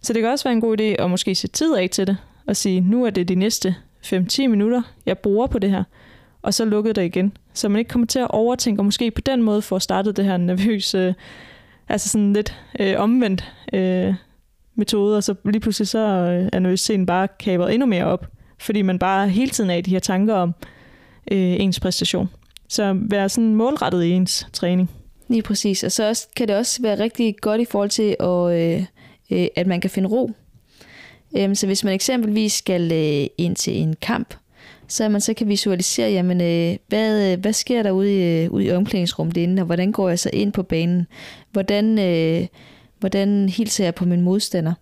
Så 0.00 0.12
det 0.12 0.22
kan 0.22 0.30
også 0.30 0.44
være 0.44 0.52
en 0.52 0.60
god 0.60 0.80
idé 0.80 1.02
at 1.02 1.10
måske 1.10 1.34
sætte 1.34 1.56
tid 1.56 1.74
af 1.74 1.90
til 1.90 2.06
det, 2.06 2.16
og 2.46 2.56
sige, 2.56 2.80
nu 2.80 3.04
er 3.04 3.10
det 3.10 3.28
de 3.28 3.34
næste 3.34 3.76
5-10 4.06 4.46
minutter, 4.46 4.82
jeg 5.06 5.18
bruger 5.18 5.46
på 5.46 5.58
det 5.58 5.70
her, 5.70 5.84
og 6.42 6.54
så 6.54 6.64
lukkede 6.64 6.94
det 6.94 7.04
igen. 7.04 7.36
Så 7.52 7.68
man 7.68 7.78
ikke 7.78 7.88
kommer 7.88 8.06
til 8.06 8.18
at 8.18 8.30
overtænke, 8.30 8.80
og 8.80 8.84
måske 8.84 9.10
på 9.10 9.20
den 9.20 9.42
måde 9.42 9.62
får 9.62 9.78
startet 9.78 10.16
det 10.16 10.24
her 10.24 10.36
nervøse 10.36 10.98
øh, 10.98 11.14
altså 11.88 12.08
sådan 12.08 12.32
lidt 12.32 12.60
øh, 12.80 12.94
omvendt 12.98 13.52
øh, 13.72 14.14
metode, 14.74 15.16
og 15.16 15.24
så 15.24 15.34
lige 15.44 15.60
pludselig 15.60 15.88
så 15.88 15.98
øh, 15.98 16.48
er 16.52 16.58
nervøsiteten 16.58 17.06
bare 17.06 17.28
kabret 17.28 17.74
endnu 17.74 17.86
mere 17.86 18.04
op, 18.04 18.26
fordi 18.58 18.82
man 18.82 18.98
bare 18.98 19.28
hele 19.28 19.50
tiden 19.50 19.70
er 19.70 19.74
i 19.74 19.80
de 19.80 19.90
her 19.90 19.98
tanker 19.98 20.34
om 20.34 20.54
øh, 21.32 21.38
ens 21.60 21.80
præstation. 21.80 22.28
Så 22.68 22.96
være 23.00 23.28
sådan 23.28 23.54
målrettet 23.54 24.04
i 24.04 24.10
ens 24.10 24.46
træning. 24.52 24.90
Lige 25.28 25.42
præcis, 25.42 25.84
og 25.84 25.92
så 25.92 26.08
også, 26.08 26.28
kan 26.36 26.48
det 26.48 26.56
også 26.56 26.82
være 26.82 26.98
rigtig 26.98 27.36
godt 27.40 27.60
i 27.60 27.64
forhold 27.64 27.90
til, 27.90 28.16
at, 28.20 28.52
øh, 28.52 28.84
øh, 29.30 29.46
at 29.56 29.66
man 29.66 29.80
kan 29.80 29.90
finde 29.90 30.08
ro. 30.08 30.30
Øh, 31.36 31.56
så 31.56 31.66
hvis 31.66 31.84
man 31.84 31.94
eksempelvis 31.94 32.52
skal 32.52 32.92
øh, 32.92 33.26
ind 33.38 33.56
til 33.56 33.76
en 33.76 33.96
kamp, 34.02 34.34
så 34.88 35.08
man 35.08 35.20
så 35.20 35.34
kan 35.34 35.48
visualisere, 35.48 36.10
jamen, 36.10 36.40
øh, 36.40 36.76
hvad, 36.88 37.32
øh, 37.32 37.40
hvad 37.40 37.52
sker 37.52 37.82
der 37.82 37.90
ude 37.90 38.14
i, 38.14 38.44
øh, 38.44 38.50
ude 38.50 38.64
i 38.64 38.70
omklædningsrummet 38.70 39.36
inden, 39.36 39.58
og 39.58 39.66
hvordan 39.66 39.92
går 39.92 40.08
jeg 40.08 40.18
så 40.18 40.30
ind 40.32 40.52
på 40.52 40.62
banen? 40.62 41.06
Hvordan, 41.52 41.98
øh, 41.98 42.46
hvordan 43.00 43.48
hilser 43.48 43.84
jeg 43.84 43.94
på 43.94 44.04
min 44.04 44.20
modstander? 44.20 44.72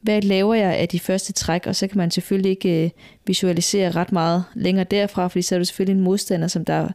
Hvad 0.00 0.22
laver 0.22 0.54
jeg 0.54 0.74
af 0.74 0.88
de 0.88 1.00
første 1.00 1.32
træk? 1.32 1.66
Og 1.66 1.76
så 1.76 1.86
kan 1.86 1.98
man 1.98 2.10
selvfølgelig 2.10 2.50
ikke 2.50 2.84
øh, 2.84 2.90
visualisere 3.26 3.90
ret 3.90 4.12
meget 4.12 4.44
længere 4.54 4.84
derfra, 4.84 5.28
fordi 5.28 5.42
så 5.42 5.54
er 5.54 5.58
du 5.58 5.64
selvfølgelig 5.64 5.98
en 5.98 6.04
modstander, 6.04 6.48
som 6.48 6.64
der 6.64 6.88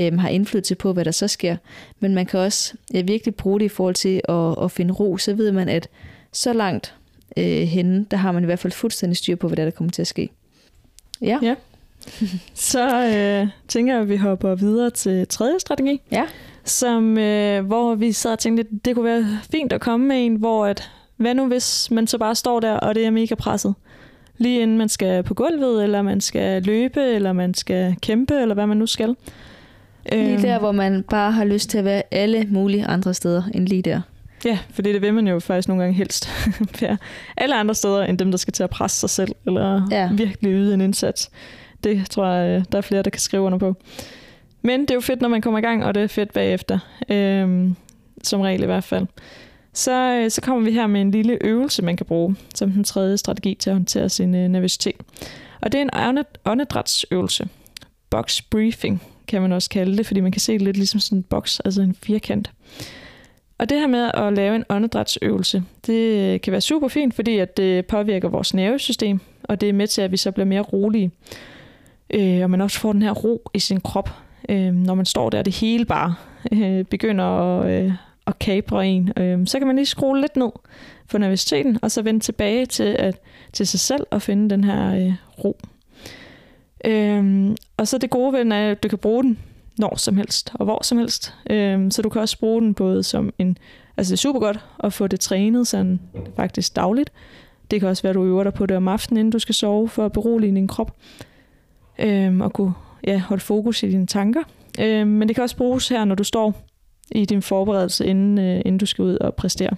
øh, 0.00 0.18
har 0.18 0.28
indflydelse 0.28 0.74
på, 0.74 0.92
hvad 0.92 1.04
der 1.04 1.10
så 1.10 1.28
sker. 1.28 1.56
Men 2.00 2.14
man 2.14 2.26
kan 2.26 2.40
også 2.40 2.74
øh, 2.94 3.08
virkelig 3.08 3.34
bruge 3.34 3.60
det 3.60 3.66
i 3.66 3.68
forhold 3.68 3.94
til 3.94 4.20
at, 4.28 4.64
at 4.64 4.70
finde 4.70 4.94
ro. 4.94 5.18
Så 5.18 5.34
ved 5.34 5.52
man, 5.52 5.68
at 5.68 5.88
så 6.32 6.52
langt 6.52 6.94
øh, 7.38 7.68
henne, 7.68 8.06
der 8.10 8.16
har 8.16 8.32
man 8.32 8.42
i 8.42 8.46
hvert 8.46 8.58
fald 8.58 8.72
fuldstændig 8.72 9.16
styr 9.16 9.36
på, 9.36 9.48
hvad 9.48 9.56
der, 9.56 9.64
der 9.64 9.70
kommer 9.70 9.90
til 9.90 10.02
at 10.02 10.06
ske. 10.06 10.30
Ja. 11.20 11.38
ja. 11.42 11.54
så 12.54 13.06
øh, 13.16 13.48
tænker 13.68 13.92
jeg, 13.92 14.02
at 14.02 14.08
vi 14.08 14.16
hopper 14.16 14.54
videre 14.54 14.90
til 14.90 15.28
tredje 15.28 15.60
strategi. 15.60 16.00
Ja. 16.12 16.24
Som, 16.64 17.18
øh, 17.18 17.66
hvor 17.66 17.94
vi 17.94 18.12
sad 18.12 18.32
og 18.32 18.38
tænkte, 18.38 18.60
at 18.60 18.84
det 18.84 18.94
kunne 18.94 19.04
være 19.04 19.26
fint 19.50 19.72
at 19.72 19.80
komme 19.80 20.06
med 20.06 20.26
en, 20.26 20.34
hvor 20.34 20.66
at, 20.66 20.90
hvad 21.16 21.34
nu 21.34 21.46
hvis 21.46 21.90
man 21.90 22.06
så 22.06 22.18
bare 22.18 22.34
står 22.34 22.60
der, 22.60 22.72
og 22.72 22.94
det 22.94 23.06
er 23.06 23.10
mega 23.10 23.34
presset? 23.34 23.74
Lige 24.38 24.60
inden 24.60 24.78
man 24.78 24.88
skal 24.88 25.22
på 25.22 25.34
gulvet, 25.34 25.82
eller 25.82 26.02
man 26.02 26.20
skal 26.20 26.62
løbe, 26.62 27.00
eller 27.00 27.32
man 27.32 27.54
skal 27.54 27.96
kæmpe, 28.02 28.34
eller 28.34 28.54
hvad 28.54 28.66
man 28.66 28.76
nu 28.76 28.86
skal. 28.86 29.16
Lige 30.12 30.32
øhm. 30.32 30.42
der, 30.42 30.58
hvor 30.58 30.72
man 30.72 31.04
bare 31.10 31.32
har 31.32 31.44
lyst 31.44 31.70
til 31.70 31.78
at 31.78 31.84
være 31.84 32.02
alle 32.10 32.46
mulige 32.50 32.86
andre 32.86 33.14
steder 33.14 33.42
end 33.54 33.68
lige 33.68 33.82
der. 33.82 34.00
Ja, 34.44 34.58
for 34.70 34.82
det 34.82 35.02
vil 35.02 35.14
man 35.14 35.28
jo 35.28 35.38
faktisk 35.38 35.68
nogle 35.68 35.82
gange 35.82 35.96
helst 35.96 36.28
være 36.80 36.96
alle 37.36 37.54
andre 37.54 37.74
steder, 37.74 38.02
end 38.02 38.18
dem, 38.18 38.30
der 38.30 38.38
skal 38.38 38.52
til 38.52 38.62
at 38.62 38.70
presse 38.70 39.00
sig 39.00 39.10
selv, 39.10 39.34
eller 39.46 39.88
ja. 39.90 40.10
virkelig 40.12 40.52
yde 40.52 40.74
en 40.74 40.80
indsats. 40.80 41.30
Det 41.84 42.10
tror 42.10 42.26
jeg, 42.26 42.64
der 42.72 42.78
er 42.78 42.82
flere, 42.82 43.02
der 43.02 43.10
kan 43.10 43.20
skrive 43.20 43.42
under 43.42 43.58
på. 43.58 43.76
Men 44.62 44.80
det 44.80 44.90
er 44.90 44.94
jo 44.94 45.00
fedt, 45.00 45.20
når 45.20 45.28
man 45.28 45.40
kommer 45.40 45.58
i 45.58 45.62
gang, 45.62 45.84
og 45.84 45.94
det 45.94 46.02
er 46.02 46.06
fedt 46.06 46.32
bagefter. 46.32 46.78
Øhm, 47.08 47.76
som 48.22 48.40
regel 48.40 48.62
i 48.62 48.66
hvert 48.66 48.84
fald. 48.84 49.06
Så, 49.72 49.92
øh, 49.92 50.30
så 50.30 50.40
kommer 50.40 50.64
vi 50.64 50.72
her 50.72 50.86
med 50.86 51.00
en 51.00 51.10
lille 51.10 51.38
øvelse, 51.40 51.82
man 51.82 51.96
kan 51.96 52.06
bruge 52.06 52.36
som 52.54 52.70
den 52.70 52.84
tredje 52.84 53.16
strategi 53.16 53.54
til 53.54 53.70
at 53.70 53.76
håndtere 53.76 54.08
sin 54.08 54.34
øh, 54.34 54.48
nervøsitet. 54.48 54.96
Og 55.60 55.72
det 55.72 55.80
er 55.80 56.10
en 56.10 56.24
åndedrætsøvelse. 56.44 57.48
Box 58.10 58.42
briefing 58.42 59.02
kan 59.26 59.42
man 59.42 59.52
også 59.52 59.70
kalde 59.70 59.96
det, 59.96 60.06
fordi 60.06 60.20
man 60.20 60.32
kan 60.32 60.40
se 60.40 60.52
det 60.52 60.62
lidt 60.62 60.76
ligesom 60.76 61.00
sådan 61.00 61.18
en 61.18 61.22
boks, 61.22 61.60
altså 61.60 61.82
en 61.82 61.96
firkant. 62.02 62.50
Og 63.58 63.68
det 63.68 63.80
her 63.80 63.86
med 63.86 64.10
at 64.14 64.32
lave 64.32 64.56
en 64.56 64.64
åndedrætsøvelse, 64.68 65.62
det 65.86 66.34
øh, 66.34 66.40
kan 66.40 66.50
være 66.50 66.60
super 66.60 66.88
fint, 66.88 67.14
fordi 67.14 67.38
at 67.38 67.56
det 67.56 67.86
påvirker 67.86 68.28
vores 68.28 68.54
nervesystem, 68.54 69.20
og 69.42 69.60
det 69.60 69.68
er 69.68 69.72
med 69.72 69.86
til, 69.86 70.02
at 70.02 70.12
vi 70.12 70.16
så 70.16 70.32
bliver 70.32 70.46
mere 70.46 70.60
rolige 70.60 71.10
øh, 72.10 72.42
og 72.42 72.50
man 72.50 72.60
også 72.60 72.80
får 72.80 72.92
den 72.92 73.02
her 73.02 73.12
ro 73.12 73.50
i 73.54 73.58
sin 73.58 73.80
krop, 73.80 74.10
øh, 74.48 74.72
når 74.72 74.94
man 74.94 75.06
står 75.06 75.30
der, 75.30 75.42
det 75.42 75.54
hele 75.54 75.84
bare 75.84 76.14
øh, 76.52 76.84
begynder 76.84 77.24
at, 77.24 77.70
øh, 77.70 77.92
at 78.26 78.38
kapre 78.38 78.86
en. 78.86 79.12
Øh, 79.16 79.46
så 79.46 79.58
kan 79.58 79.66
man 79.66 79.76
lige 79.76 79.86
skrue 79.86 80.20
lidt 80.20 80.36
ned 80.36 80.50
for 81.06 81.18
nervøsiteten, 81.18 81.78
og 81.82 81.90
så 81.90 82.02
vende 82.02 82.20
tilbage 82.20 82.66
til, 82.66 82.96
at, 82.98 83.20
til 83.52 83.66
sig 83.66 83.80
selv 83.80 84.06
og 84.10 84.22
finde 84.22 84.50
den 84.50 84.64
her 84.64 84.94
øh, 84.94 85.12
ro. 85.44 85.58
Øh, 86.84 87.50
og 87.76 87.88
så 87.88 87.98
det 87.98 88.10
gode 88.10 88.32
ved 88.32 88.40
den 88.40 88.52
er, 88.52 88.70
at 88.70 88.82
du 88.82 88.88
kan 88.88 88.98
bruge 88.98 89.22
den 89.22 89.38
når 89.78 89.96
som 89.96 90.16
helst 90.16 90.52
og 90.54 90.64
hvor 90.64 90.84
som 90.84 90.98
helst. 90.98 91.34
Øhm, 91.50 91.90
så 91.90 92.02
du 92.02 92.08
kan 92.08 92.20
også 92.20 92.38
bruge 92.38 92.62
den 92.62 92.74
både 92.74 93.02
som 93.02 93.32
en... 93.38 93.58
Altså 93.96 94.10
det 94.10 94.16
er 94.16 94.20
super 94.20 94.40
godt 94.40 94.60
at 94.84 94.92
få 94.92 95.06
det 95.06 95.20
trænet 95.20 95.66
sådan 95.66 96.00
faktisk 96.36 96.76
dagligt, 96.76 97.12
Det 97.70 97.80
kan 97.80 97.88
også 97.88 98.02
være, 98.02 98.10
at 98.10 98.14
du 98.14 98.24
øver 98.24 98.44
dig 98.44 98.54
på 98.54 98.66
det 98.66 98.76
om 98.76 98.88
aftenen, 98.88 99.18
inden 99.18 99.32
du 99.32 99.38
skal 99.38 99.54
sove, 99.54 99.88
for 99.88 100.04
at 100.04 100.12
berolige 100.12 100.54
din 100.54 100.68
krop. 100.68 100.96
Øhm, 101.98 102.40
og 102.40 102.52
kunne 102.52 102.72
ja, 103.06 103.18
holde 103.18 103.42
fokus 103.42 103.82
i 103.82 103.90
dine 103.90 104.06
tanker. 104.06 104.42
Øhm, 104.80 105.08
men 105.08 105.28
det 105.28 105.36
kan 105.36 105.44
også 105.44 105.56
bruges 105.56 105.88
her, 105.88 106.04
når 106.04 106.14
du 106.14 106.24
står 106.24 106.64
i 107.10 107.24
din 107.24 107.42
forberedelse, 107.42 108.06
inden, 108.06 108.38
øh, 108.38 108.56
inden 108.56 108.78
du 108.78 108.86
skal 108.86 109.02
ud 109.02 109.16
og 109.16 109.34
præstere. 109.34 109.76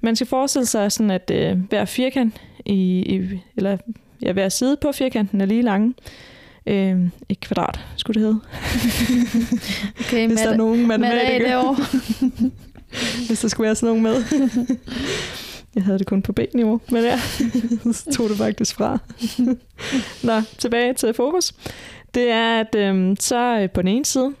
Man 0.00 0.16
skal 0.16 0.26
forestille 0.26 0.66
sig 0.66 0.92
sådan, 0.92 1.10
at 1.10 1.30
øh, 1.34 1.58
hver 1.68 1.84
firkant, 1.84 2.40
i, 2.66 3.02
i, 3.16 3.40
eller 3.56 3.76
ja, 4.22 4.32
hver 4.32 4.48
side 4.48 4.76
på 4.76 4.92
firkanten 4.92 5.40
er 5.40 5.46
lige 5.46 5.62
lange. 5.62 5.94
Øh, 6.66 7.08
et 7.28 7.40
kvadrat, 7.40 7.80
skulle 7.96 8.20
det 8.20 8.28
hedde. 8.28 8.40
Okay, 10.00 10.26
Hvis 10.28 10.40
der 10.40 10.50
er 10.50 10.56
nogen 10.56 10.86
matematikere. 10.86 11.76
Hvis 13.26 13.40
der 13.40 13.48
skulle 13.48 13.66
være 13.66 13.74
sådan 13.74 13.86
nogen 13.86 14.02
med. 14.02 14.24
Jeg 15.74 15.84
havde 15.84 15.98
det 15.98 16.06
kun 16.06 16.22
på 16.22 16.32
B-niveau, 16.32 16.80
men 16.90 17.02
ja, 17.02 17.18
så 17.92 18.10
tog 18.12 18.28
det 18.28 18.36
faktisk 18.36 18.74
fra. 18.74 18.98
Nå, 20.22 20.40
tilbage 20.58 20.94
til 20.94 21.14
fokus. 21.14 21.52
Det 22.14 22.30
er, 22.30 22.60
at 22.60 22.74
øhm, 22.74 23.16
så 23.16 23.58
øh, 23.60 23.70
på 23.70 23.82
den 23.82 23.88
ene 23.88 24.04
side, 24.04 24.34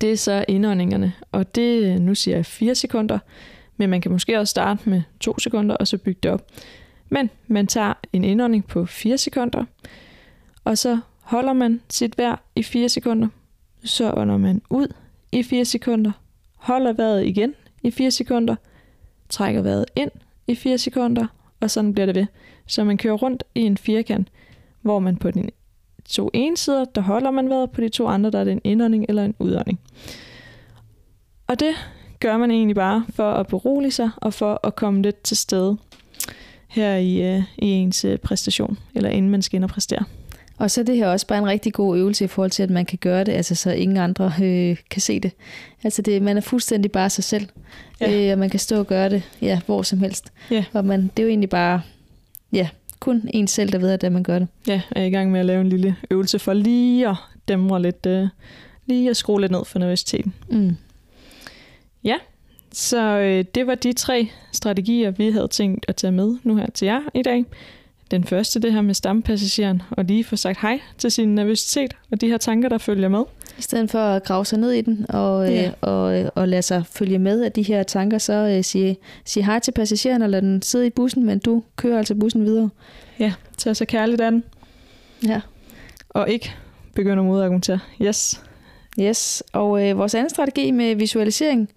det 0.00 0.12
er 0.12 0.16
så 0.16 0.44
indåndingerne, 0.48 1.12
og 1.32 1.54
det, 1.54 1.82
øh, 1.82 1.98
nu 2.00 2.14
siger 2.14 2.36
jeg 2.36 2.46
4 2.46 2.74
sekunder, 2.74 3.18
men 3.76 3.90
man 3.90 4.00
kan 4.00 4.12
måske 4.12 4.38
også 4.38 4.50
starte 4.50 4.90
med 4.90 5.02
2 5.20 5.38
sekunder, 5.38 5.76
og 5.76 5.88
så 5.88 5.98
bygge 5.98 6.20
det 6.22 6.30
op. 6.30 6.46
Men 7.08 7.30
man 7.48 7.66
tager 7.66 7.92
en 8.12 8.24
indånding 8.24 8.66
på 8.66 8.86
4 8.86 9.18
sekunder, 9.18 9.64
og 10.64 10.78
så 10.78 10.98
holder 11.24 11.52
man 11.52 11.80
sit 11.90 12.18
vejr 12.18 12.36
i 12.56 12.62
4 12.62 12.88
sekunder, 12.88 13.28
så 13.84 14.12
ånder 14.16 14.36
man 14.36 14.62
ud 14.70 14.86
i 15.32 15.42
4 15.42 15.64
sekunder, 15.64 16.12
holder 16.56 16.92
vejret 16.92 17.26
igen 17.26 17.54
i 17.82 17.90
4 17.90 18.10
sekunder, 18.10 18.56
trækker 19.28 19.62
vejret 19.62 19.86
ind 19.96 20.10
i 20.46 20.54
4 20.54 20.78
sekunder, 20.78 21.26
og 21.60 21.70
sådan 21.70 21.92
bliver 21.92 22.06
det 22.06 22.14
ved. 22.14 22.26
Så 22.66 22.84
man 22.84 22.96
kører 22.96 23.14
rundt 23.14 23.44
i 23.54 23.60
en 23.60 23.76
firkant, 23.76 24.28
hvor 24.82 24.98
man 24.98 25.16
på 25.16 25.30
den 25.30 25.50
to 26.04 26.30
ene 26.32 26.56
sider, 26.56 26.84
der 26.84 27.00
holder 27.00 27.30
man 27.30 27.48
vejret, 27.48 27.70
på 27.70 27.80
de 27.80 27.88
to 27.88 28.06
andre, 28.06 28.30
der 28.30 28.38
er 28.38 28.44
det 28.44 28.52
en 28.52 28.60
indånding 28.64 29.06
eller 29.08 29.24
en 29.24 29.34
udånding. 29.38 29.80
Og 31.46 31.60
det 31.60 31.74
gør 32.20 32.36
man 32.36 32.50
egentlig 32.50 32.76
bare 32.76 33.04
for 33.10 33.32
at 33.32 33.46
berolige 33.46 33.92
sig, 33.92 34.10
og 34.16 34.34
for 34.34 34.60
at 34.66 34.76
komme 34.76 35.02
lidt 35.02 35.22
til 35.22 35.36
stede 35.36 35.76
her 36.68 36.96
i, 36.96 37.34
øh, 37.34 37.42
i 37.58 37.66
ens 37.66 38.04
øh, 38.04 38.18
præstation, 38.18 38.78
eller 38.94 39.10
inden 39.10 39.30
man 39.30 39.42
skal 39.42 39.56
ind 39.56 39.64
og 39.64 39.70
præstere. 39.70 40.04
Og 40.58 40.70
så 40.70 40.80
er 40.80 40.84
det 40.84 40.96
her 40.96 41.06
også 41.08 41.26
bare 41.26 41.38
en 41.38 41.46
rigtig 41.46 41.72
god 41.72 41.98
øvelse 41.98 42.24
i 42.24 42.28
forhold 42.28 42.50
til, 42.50 42.62
at 42.62 42.70
man 42.70 42.86
kan 42.86 42.98
gøre 42.98 43.24
det, 43.24 43.32
altså 43.32 43.54
så 43.54 43.70
ingen 43.70 43.96
andre 43.96 44.32
øh, 44.42 44.76
kan 44.90 45.02
se 45.02 45.20
det. 45.20 45.32
Altså 45.84 46.02
det, 46.02 46.22
man 46.22 46.36
er 46.36 46.40
fuldstændig 46.40 46.92
bare 46.92 47.10
sig 47.10 47.24
selv, 47.24 47.46
Ja. 48.00 48.10
ja. 48.10 48.26
øh, 48.26 48.32
og 48.32 48.38
man 48.38 48.50
kan 48.50 48.60
stå 48.60 48.78
og 48.78 48.86
gøre 48.86 49.08
det 49.08 49.22
ja, 49.42 49.60
hvor 49.66 49.82
som 49.82 49.98
helst. 49.98 50.32
Ja. 50.50 50.64
Og 50.72 50.84
man, 50.84 51.02
det 51.02 51.18
er 51.18 51.22
jo 51.22 51.28
egentlig 51.28 51.50
bare, 51.50 51.82
ja, 52.52 52.68
kun 53.00 53.28
en 53.34 53.46
selv, 53.48 53.72
der 53.72 53.78
ved, 53.78 54.04
at 54.04 54.12
man 54.12 54.22
gør 54.22 54.38
det. 54.38 54.48
Ja, 54.66 54.80
jeg 54.94 55.02
er 55.02 55.06
i 55.06 55.10
gang 55.10 55.30
med 55.30 55.40
at 55.40 55.46
lave 55.46 55.60
en 55.60 55.68
lille 55.68 55.96
øvelse 56.10 56.38
for 56.38 56.52
lige 56.52 57.08
at 57.08 57.16
dæmre 57.48 57.82
lidt, 57.82 58.06
øh, 58.06 58.28
lige 58.86 59.10
at 59.10 59.16
skrue 59.16 59.40
lidt 59.40 59.52
ned 59.52 59.64
for 59.64 59.78
nervøsiteten. 59.78 60.34
Mm. 60.50 60.76
Så 62.72 63.18
øh, 63.18 63.44
det 63.54 63.66
var 63.66 63.74
de 63.74 63.92
tre 63.92 64.28
strategier, 64.52 65.10
vi 65.10 65.30
havde 65.30 65.48
tænkt 65.48 65.84
at 65.88 65.96
tage 65.96 66.12
med 66.12 66.36
nu 66.42 66.56
her 66.56 66.66
til 66.70 66.86
jer 66.86 67.00
i 67.14 67.22
dag. 67.22 67.44
Den 68.10 68.24
første, 68.24 68.60
det 68.60 68.72
her 68.72 68.80
med 68.80 68.94
stammepassageren, 68.94 69.82
og 69.90 70.04
lige 70.04 70.24
få 70.24 70.36
sagt 70.36 70.60
hej 70.60 70.80
til 70.98 71.10
sin 71.10 71.34
nervøsitet 71.34 71.94
og 72.10 72.20
de 72.20 72.28
her 72.28 72.36
tanker, 72.38 72.68
der 72.68 72.78
følger 72.78 73.08
med. 73.08 73.22
I 73.58 73.62
stedet 73.62 73.90
for 73.90 73.98
at 73.98 74.24
grave 74.24 74.44
sig 74.44 74.58
ned 74.58 74.70
i 74.72 74.80
den 74.80 75.06
og, 75.08 75.48
Ja. 75.52 75.66
øh, 75.66 75.72
og, 75.80 76.20
øh, 76.20 76.28
og 76.34 76.48
lade 76.48 76.62
sig 76.62 76.84
følge 76.92 77.18
med 77.18 77.42
af 77.42 77.52
de 77.52 77.62
her 77.62 77.82
tanker, 77.82 78.18
så 78.18 78.32
øh, 78.32 78.64
sige, 78.64 78.96
sige 79.24 79.44
hej 79.44 79.58
til 79.58 79.72
passageren 79.72 80.22
og 80.22 80.30
lad 80.30 80.42
den 80.42 80.62
sidde 80.62 80.86
i 80.86 80.90
bussen, 80.90 81.26
men 81.26 81.38
du 81.38 81.62
kører 81.76 81.98
altså 81.98 82.14
bussen 82.14 82.44
videre. 82.44 82.70
Ja, 83.18 83.32
tag 83.56 83.76
så 83.76 83.84
kærligt 83.84 84.20
an, 84.20 84.44
Ja. 85.26 85.40
og 86.08 86.30
ikke 86.30 86.52
begynde 86.94 87.18
at 87.18 87.24
modargumentere. 87.24 87.78
Yes. 88.02 88.42
Yes, 89.00 89.42
og 89.52 89.88
øh, 89.88 89.98
vores 89.98 90.14
anden 90.14 90.30
strategi 90.30 90.70
med 90.70 90.94
visualisering, 90.94 91.68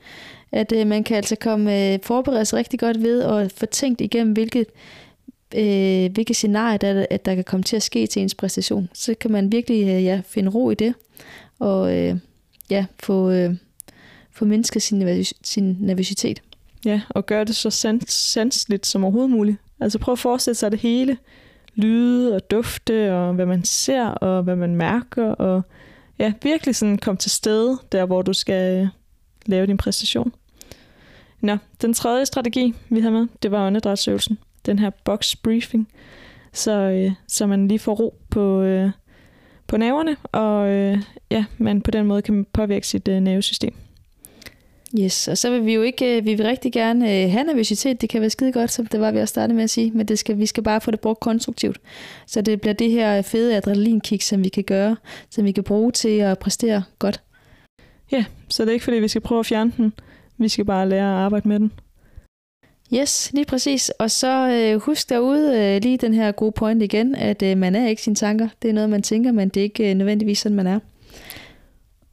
at 0.51 0.71
øh, 0.75 0.87
man 0.87 1.03
kan 1.03 1.17
altså 1.17 1.35
komme 1.41 1.93
øh, 1.93 1.99
forberede 2.03 2.45
sig 2.45 2.57
rigtig 2.59 2.79
godt 2.79 3.03
ved 3.03 3.23
at 3.23 3.51
få 3.51 3.65
tænkt 3.65 4.01
igennem, 4.01 4.33
hvilket, 4.33 4.65
øh, 5.55 6.12
hvilke 6.13 6.33
scenarier, 6.33 6.77
der, 6.77 7.05
at 7.10 7.25
der 7.25 7.36
kan 7.36 7.43
komme 7.43 7.63
til 7.63 7.75
at 7.75 7.83
ske 7.83 8.07
til 8.07 8.21
ens 8.21 8.36
præstation. 8.36 8.89
Så 8.93 9.15
kan 9.19 9.31
man 9.31 9.51
virkelig 9.51 9.81
øh, 9.81 10.03
ja, 10.03 10.21
finde 10.27 10.49
ro 10.49 10.69
i 10.69 10.75
det, 10.75 10.93
og 11.60 11.97
øh, 11.97 12.15
ja, 12.69 12.86
få, 12.99 13.31
øh, 13.31 13.55
få 14.31 14.45
mindsket 14.45 14.81
sin, 14.81 14.99
nervøs- 14.99 15.33
sin 15.43 15.77
nervøsitet. 15.79 16.41
Ja, 16.86 17.01
og 17.10 17.25
gøre 17.25 17.45
det 17.45 17.55
så 17.55 17.69
sans- 17.69 18.12
sansligt 18.12 18.86
som 18.88 19.03
overhovedet 19.03 19.31
muligt. 19.31 19.57
Altså 19.79 19.99
prøv 19.99 20.12
at 20.13 20.19
forestille 20.19 20.55
sig 20.55 20.71
det 20.71 20.79
hele. 20.79 21.17
Lyde 21.75 22.36
og 22.36 22.51
dufte, 22.51 23.13
og 23.13 23.33
hvad 23.33 23.45
man 23.45 23.63
ser, 23.63 24.05
og 24.05 24.43
hvad 24.43 24.55
man 24.55 24.75
mærker, 24.75 25.25
og 25.25 25.62
ja, 26.19 26.33
virkelig 26.43 26.75
sådan 26.75 26.97
kom 26.97 27.17
til 27.17 27.31
stede, 27.31 27.77
der 27.91 28.05
hvor 28.05 28.21
du 28.21 28.33
skal 28.33 28.81
øh, 28.81 28.88
lave 29.45 29.65
din 29.67 29.77
præstation. 29.77 30.33
Nå, 31.41 31.57
den 31.81 31.93
tredje 31.93 32.25
strategi, 32.25 32.73
vi 32.89 32.99
har 32.99 33.10
med, 33.10 33.27
det 33.43 33.51
var 33.51 33.67
åndedrætsøvelsen. 33.67 34.38
Den 34.67 34.80
her 34.80 34.89
box 34.89 35.36
briefing, 35.36 35.88
så, 36.53 36.71
øh, 36.71 37.12
så 37.27 37.47
man 37.47 37.67
lige 37.67 37.80
får 37.80 37.93
ro 37.93 38.15
på, 38.30 38.62
øh, 38.62 38.89
på 39.67 39.77
nerverne, 39.77 40.15
og 40.32 40.67
øh, 40.67 40.97
ja, 41.32 41.45
man 41.58 41.82
på 41.82 41.91
den 41.91 42.06
måde 42.06 42.21
kan 42.21 42.45
påvirke 42.53 42.88
sit 42.88 43.08
øh, 43.08 43.19
nervesystem. 43.19 43.73
Yes, 44.99 45.27
og 45.27 45.38
så 45.38 45.49
vil 45.49 45.65
vi 45.65 45.73
jo 45.73 45.82
ikke, 45.82 46.17
øh, 46.17 46.25
vi 46.25 46.34
vil 46.34 46.45
rigtig 46.45 46.73
gerne 46.73 47.06
øh, 47.06 47.32
have 47.32 47.43
nervøsitet, 47.43 48.01
det 48.01 48.10
kan 48.10 48.21
være 48.21 48.30
skide 48.30 48.51
godt, 48.51 48.71
som 48.71 48.86
det 48.86 48.99
var 48.99 49.12
vi 49.12 49.19
også 49.19 49.32
startede 49.32 49.56
med 49.56 49.63
at 49.63 49.69
sige, 49.69 49.91
men 49.91 50.06
det 50.06 50.19
skal, 50.19 50.38
vi 50.38 50.45
skal 50.45 50.63
bare 50.63 50.82
få 50.82 50.91
det 50.91 50.99
brugt 50.99 51.19
konstruktivt. 51.19 51.77
Så 52.27 52.41
det 52.41 52.62
bliver 52.62 52.73
det 52.73 52.91
her 52.91 53.21
fede 53.21 53.56
adrenalinkick, 53.56 54.21
som 54.21 54.43
vi 54.43 54.49
kan 54.49 54.63
gøre, 54.63 54.95
som 55.30 55.45
vi 55.45 55.51
kan 55.51 55.63
bruge 55.63 55.91
til 55.91 56.17
at 56.17 56.39
præstere 56.39 56.84
godt. 56.99 57.21
Ja, 58.12 58.25
så 58.49 58.63
det 58.63 58.69
er 58.69 58.73
ikke 58.73 58.84
fordi, 58.84 58.97
vi 58.97 59.08
skal 59.08 59.21
prøve 59.21 59.39
at 59.39 59.45
fjerne 59.45 59.73
den. 59.77 59.93
Vi 60.38 60.47
skal 60.47 60.65
bare 60.65 60.89
lære 60.89 61.17
at 61.17 61.23
arbejde 61.25 61.47
med 61.47 61.60
den. 61.60 61.71
Yes, 62.93 63.32
lige 63.34 63.45
præcis. 63.45 63.89
Og 63.89 64.12
så 64.12 64.50
øh, 64.50 64.82
husk 64.82 65.10
derude 65.10 65.58
øh, 65.60 65.82
lige 65.82 65.97
den 65.97 66.13
her 66.13 66.32
gode 66.32 66.52
point 66.52 66.84
igen, 66.84 67.15
at 67.15 67.43
øh, 67.43 67.58
man 67.58 67.76
er 67.76 67.88
ikke 67.88 68.02
sine 68.02 68.15
tanker. 68.15 68.50
Det 68.62 68.69
er 68.69 68.73
noget, 68.73 68.89
man 68.89 69.02
tænker, 69.02 69.32
men 69.32 69.50
det 69.50 69.60
er 69.60 69.63
ikke 69.63 69.89
øh, 69.89 69.95
nødvendigvis 69.95 70.39
sådan, 70.39 70.56
man 70.56 70.67
er. 70.67 70.80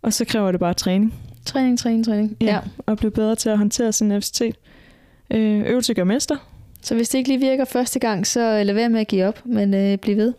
Og 0.02 0.12
så 0.12 0.24
kræver 0.24 0.50
det 0.50 0.60
bare 0.60 0.74
træning. 0.74 1.14
Træning, 1.46 1.78
træning, 1.78 2.04
træning. 2.04 2.36
Ja. 2.40 2.58
Og 2.86 2.96
blive 2.96 3.10
bedre 3.10 3.36
til 3.36 3.48
at 3.48 3.58
håndtere 3.58 3.92
sin 3.92 4.08
nervøsitet. 4.08 4.56
Øh, 5.30 5.66
øvelse 5.66 5.94
gør 5.94 6.04
mester. 6.04 6.36
Så 6.82 6.94
hvis 6.94 7.08
det 7.08 7.18
ikke 7.18 7.30
lige 7.30 7.40
virker 7.40 7.64
første 7.64 7.98
gang, 7.98 8.26
så 8.26 8.40
øh, 8.40 8.66
lad 8.66 8.74
være 8.74 8.88
med 8.88 9.00
at 9.00 9.08
give 9.08 9.24
op, 9.24 9.46
men 9.46 9.74
øh, 9.74 9.98
bliv 9.98 10.16
ved. 10.16 10.32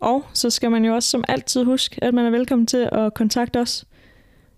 Og 0.00 0.24
så 0.34 0.50
skal 0.50 0.70
man 0.70 0.84
jo 0.84 0.94
også 0.94 1.10
som 1.10 1.24
altid 1.28 1.64
huske, 1.64 2.04
at 2.04 2.14
man 2.14 2.26
er 2.26 2.30
velkommen 2.30 2.66
til 2.66 2.88
at 2.92 3.14
kontakte 3.14 3.60
os. 3.60 3.84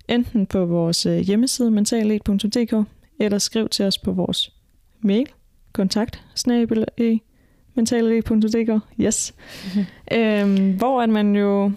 Enten 0.09 0.47
på 0.47 0.65
vores 0.65 1.07
øh, 1.07 1.19
hjemmeside 1.19 1.71
mentaleet.dk 1.71 2.87
eller 3.21 3.39
skriv 3.39 3.69
til 3.69 3.85
os 3.85 3.99
på 3.99 4.13
vores 4.13 4.53
mail 5.01 5.27
kontakt 5.73 6.25
mentaleet.dk 7.75 8.83
yes. 9.01 9.35
øhm, 10.19 10.77
hvor 10.77 11.03
at 11.03 11.09
man 11.09 11.37
jo 11.37 11.73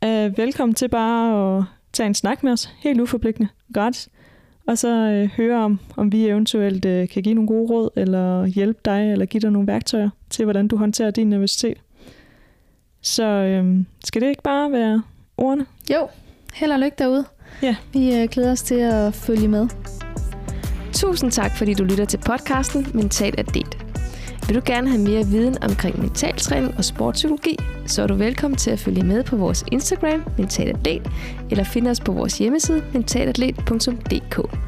er 0.00 0.28
velkommen 0.28 0.74
til 0.74 0.88
bare 0.88 1.58
at 1.58 1.64
tage 1.92 2.06
en 2.06 2.14
snak 2.14 2.42
med 2.42 2.52
os, 2.52 2.70
helt 2.78 3.00
uforpligtende, 3.00 3.48
gratis, 3.74 4.08
og 4.66 4.78
så 4.78 4.88
øh, 4.88 5.28
høre 5.36 5.64
om, 5.64 5.80
om 5.96 6.12
vi 6.12 6.28
eventuelt 6.28 6.84
øh, 6.84 7.08
kan 7.08 7.22
give 7.22 7.34
nogle 7.34 7.48
gode 7.48 7.70
råd, 7.70 7.90
eller 7.96 8.46
hjælpe 8.46 8.80
dig, 8.84 9.12
eller 9.12 9.26
give 9.26 9.40
dig 9.40 9.50
nogle 9.50 9.68
værktøjer 9.68 10.10
til, 10.30 10.44
hvordan 10.44 10.68
du 10.68 10.76
håndterer 10.76 11.10
din 11.10 11.30
nervøsitet. 11.30 11.78
Så 13.00 13.24
øhm, 13.24 13.86
skal 14.04 14.22
det 14.22 14.28
ikke 14.28 14.42
bare 14.42 14.72
være 14.72 15.02
ordene? 15.36 15.66
Jo, 15.94 16.08
held 16.54 16.72
og 16.72 16.78
lykke 16.78 16.96
derude. 16.98 17.24
Ja. 17.62 17.76
Vi 17.92 18.16
øh, 18.16 18.28
glæder 18.28 18.52
os 18.52 18.62
til 18.62 18.74
at 18.74 19.14
følge 19.14 19.48
med. 19.48 19.68
Tusind 21.00 21.30
tak, 21.32 21.56
fordi 21.56 21.74
du 21.74 21.84
lytter 21.84 22.04
til 22.04 22.18
podcasten 22.18 22.86
Mental 22.94 23.34
Atlet. 23.38 23.78
Vil 24.46 24.56
du 24.56 24.62
gerne 24.64 24.88
have 24.88 25.02
mere 25.02 25.26
viden 25.26 25.62
omkring 25.62 26.00
mentaltræning 26.00 26.74
og 26.78 26.84
sportspsykologi, 26.84 27.56
så 27.86 28.02
er 28.02 28.06
du 28.06 28.14
velkommen 28.14 28.56
til 28.56 28.70
at 28.70 28.78
følge 28.78 29.02
med 29.02 29.24
på 29.24 29.36
vores 29.36 29.64
Instagram, 29.72 30.22
Mental 30.38 30.68
Atlet, 30.68 31.10
eller 31.50 31.64
finde 31.64 31.90
os 31.90 32.00
på 32.00 32.12
vores 32.12 32.38
hjemmeside, 32.38 32.84
mentalatlet.dk. 32.92 34.67